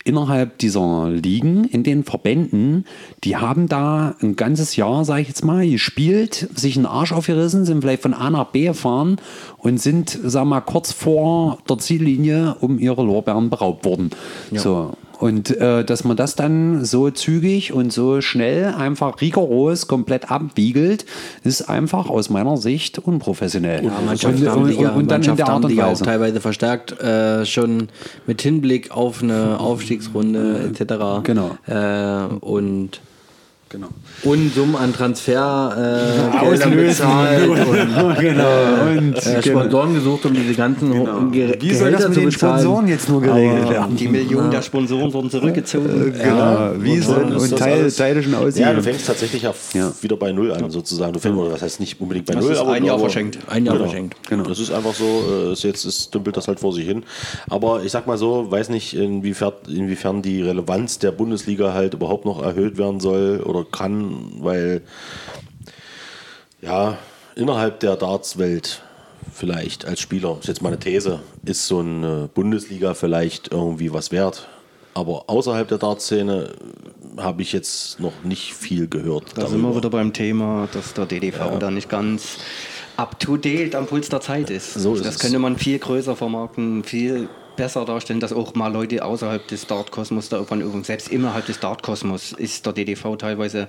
[0.05, 2.84] innerhalb dieser Ligen, in den Verbänden,
[3.24, 7.64] die haben da ein ganzes Jahr, sage ich jetzt mal, gespielt, sich einen Arsch aufgerissen,
[7.64, 9.16] sind vielleicht von A nach B gefahren
[9.59, 14.11] und sind, sag mal, kurz vor der Ziellinie um ihre Lorbeeren beraubt worden.
[14.53, 14.95] So.
[15.18, 21.06] Und äh, dass man das dann so zügig und so schnell einfach rigoros komplett abwiegelt,
[21.42, 23.84] ist einfach aus meiner Sicht unprofessionell.
[23.84, 26.04] Ja, Mannschaften haben sich ja, und dann in der Art und auch Weise.
[26.04, 27.88] teilweise verstärkt, äh, schon
[28.26, 31.22] mit Hinblick auf eine Aufstiegsrunde etc.
[31.22, 31.56] Genau.
[31.66, 33.00] Äh, und
[33.74, 33.88] Genau.
[34.22, 38.86] Unsummen an Transfer äh, bezahlt und genau.
[38.96, 40.92] Und äh, Sponsoren gesucht, um diese ganzen
[41.32, 41.60] Ge Genau.
[41.60, 42.60] Wie soll das mit zu den bezahlen.
[42.60, 43.96] Sponsoren jetzt nur geregelt werden?
[43.96, 46.14] Die Millionen der Sponsoren wurden zurückgezogen.
[46.16, 46.70] Genau.
[46.78, 47.90] Wie und soll und das Teil.
[47.90, 49.92] Teile schon Ja, du fängst tatsächlich ja, Ja.
[50.00, 51.12] wieder bei Null an, sozusagen.
[51.12, 53.38] Du fängst, oder das heißt nicht unbedingt bei Das Null, ist ein Jahr aber verschenkt.
[53.48, 53.88] Ein Jahr genau.
[53.88, 54.28] verschenkt.
[54.28, 54.44] Genau.
[54.44, 57.02] Das ist einfach so, äh, ist jetzt ist, dümpelt das halt vor sich hin.
[57.50, 62.24] Aber ich sag mal so, weiß nicht, inwiefern, inwiefern die Relevanz der Bundesliga halt überhaupt
[62.24, 64.82] noch erhöht werden soll oder kann, weil
[66.60, 66.98] ja,
[67.36, 68.82] innerhalb der Darts-Welt
[69.32, 74.48] vielleicht als Spieler, ist jetzt meine These, ist so eine Bundesliga vielleicht irgendwie was wert.
[74.94, 76.52] Aber außerhalb der Dartszene
[77.16, 79.36] habe ich jetzt noch nicht viel gehört.
[79.36, 82.38] Da sind wir wieder beim Thema, dass der DDV da nicht ganz
[82.96, 84.74] up to date am Puls der Zeit ist.
[84.74, 89.05] So ist das könnte man viel größer vermarkten, viel besser darstellen, dass auch mal Leute
[89.05, 93.68] außerhalb des Dartkosmos da irgendwann übrigens, selbst innerhalb des Dartkosmos ist der DDV teilweise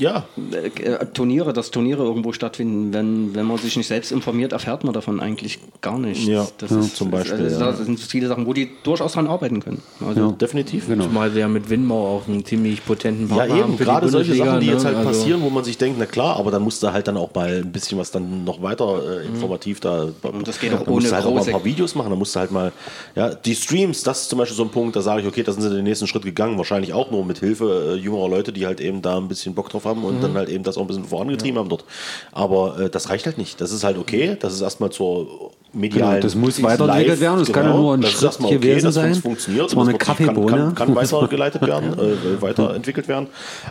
[0.00, 2.92] Ja, äh, Turniere, dass Turniere irgendwo stattfinden.
[2.92, 6.26] Wenn, wenn man sich nicht selbst informiert, erfährt man davon eigentlich gar nichts.
[6.26, 7.66] Ja, das ja, ist, zum Beispiel, Also, ja.
[7.72, 9.82] Das sind viele Sachen, wo die durchaus dran arbeiten können.
[10.06, 10.86] Also, definitiv.
[10.86, 14.08] Zumal wir ja mit Winmau auch einen ziemlich potenten Ja, Partner haben eben, die gerade
[14.08, 14.72] solche Sachen, die ne?
[14.72, 17.06] jetzt halt Also- passieren, wo man sich denkt, na klar, aber dann musst du halt
[17.06, 20.08] dann auch mal ein bisschen was dann noch weiter äh, informativ da.
[20.22, 22.10] Und das geht auch dann musst ohne du halt auch mal ein paar Videos machen,
[22.10, 22.72] dann musst du halt mal,
[23.14, 25.52] ja, die Streams, das ist zum Beispiel so ein Punkt, da sage ich, okay, da
[25.52, 28.64] sind sie den nächsten Schritt gegangen, wahrscheinlich auch nur mit Hilfe äh, jüngerer Leute, die
[28.66, 30.22] halt eben da ein bisschen Bock drauf haben und Mhm.
[30.22, 31.84] dann halt eben das auch ein bisschen vorangetrieben haben dort.
[32.32, 33.60] Aber äh, das reicht halt nicht.
[33.60, 36.10] Das ist halt okay, das ist erstmal zur medialen.
[36.16, 38.84] Genau, das muss weiterentwickelt werden, es kann ja nur ein das ist Schritt erstmal gewesen
[38.86, 39.14] das sein.
[39.14, 40.50] funktioniert, Das war eine sich- kann, Kaffeebohne.
[40.50, 43.28] kann, kann weitergeleitet werden, äh, weiterentwickelt werden.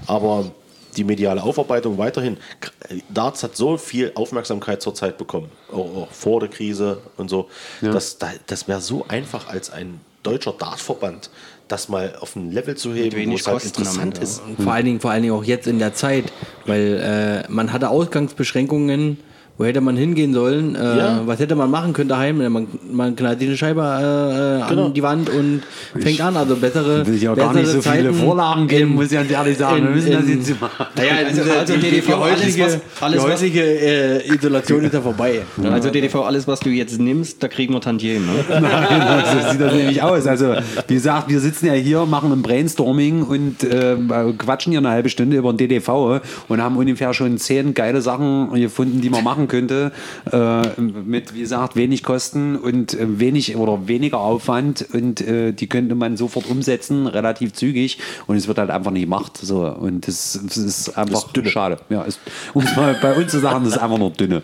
[0.08, 0.46] Aber
[0.98, 2.36] die mediale Aufarbeitung weiterhin.
[3.10, 7.48] Darts hat so viel Aufmerksamkeit zurzeit bekommen, auch, auch vor der Krise und so.
[7.82, 11.30] dass da- das wäre so einfach als ein deutscher Dartverband,
[11.72, 14.22] das mal auf ein Level zu heben, wo es halt interessant Ende.
[14.22, 14.42] ist.
[14.42, 16.26] Und vor allen Dingen, vor allen Dingen auch jetzt in der Zeit,
[16.66, 19.18] weil äh, man hatte Ausgangsbeschränkungen.
[19.62, 20.74] Wo hätte man hingehen sollen?
[20.74, 21.22] Äh, Ja.
[21.28, 22.38] Was hätte man machen können daheim?
[22.52, 24.86] Man, man knallt sich eine Scheibe äh, Genau.
[24.88, 25.62] an die Wand und
[26.00, 26.36] fängt an.
[26.36, 29.12] Also bessere, will ja bessere gar nicht so viele Zeiten Vorlagen geben, in- muss ich
[29.12, 29.78] ganz ehrlich sagen.
[29.78, 30.70] in- Wir müssen das in- jetzt mal.
[30.96, 35.02] Naja, Also- also die, die, DDV, die alles, was- alles, die äh, Isolation ist ja
[35.02, 35.42] vorbei.
[35.72, 38.26] also DDV, alles was du jetzt nimmst, da kriegen wir Tantiem.
[38.26, 38.32] Ne?
[38.62, 40.26] Nein, so sieht das nämlich aus.
[40.26, 40.56] Also,
[40.88, 43.96] wie gesagt, wir sitzen ja hier, machen ein Brainstorming und äh,
[44.40, 48.52] quatschen hier eine halbe Stunde über den DDV und haben ungefähr schon zehn geile Sachen
[48.56, 49.92] gefunden, die man machen könnte,
[50.32, 55.68] äh, mit, wie gesagt, wenig Kosten und äh, wenig oder weniger Aufwand und äh, die
[55.68, 59.38] könnte man sofort umsetzen, relativ zügig und es wird halt einfach nicht gemacht.
[59.38, 59.68] So.
[59.68, 61.50] Und das, das ist einfach ist dünne.
[61.50, 61.78] schade.
[61.90, 62.20] Ja, ist,
[62.54, 64.42] um es mal bei uns zu sagen, das ist einfach nur dünne.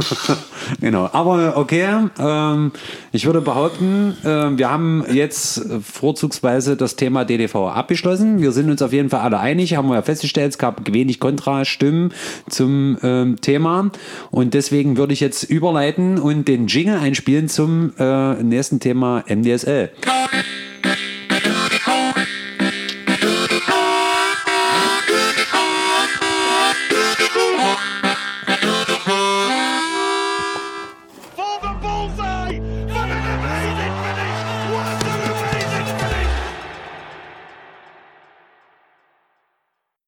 [0.80, 1.10] genau.
[1.12, 1.86] Aber okay,
[2.18, 2.72] ähm,
[3.12, 8.40] ich würde behaupten, äh, wir haben jetzt vorzugsweise das Thema DDV abgeschlossen.
[8.40, 11.20] Wir sind uns auf jeden Fall alle einig, haben wir ja festgestellt, es gab wenig
[11.20, 12.12] Kontrastimmen
[12.48, 13.90] zum ähm, Thema
[14.30, 19.90] und deswegen würde ich jetzt überleiten und den Jingle einspielen zum äh, nächsten Thema MDSL.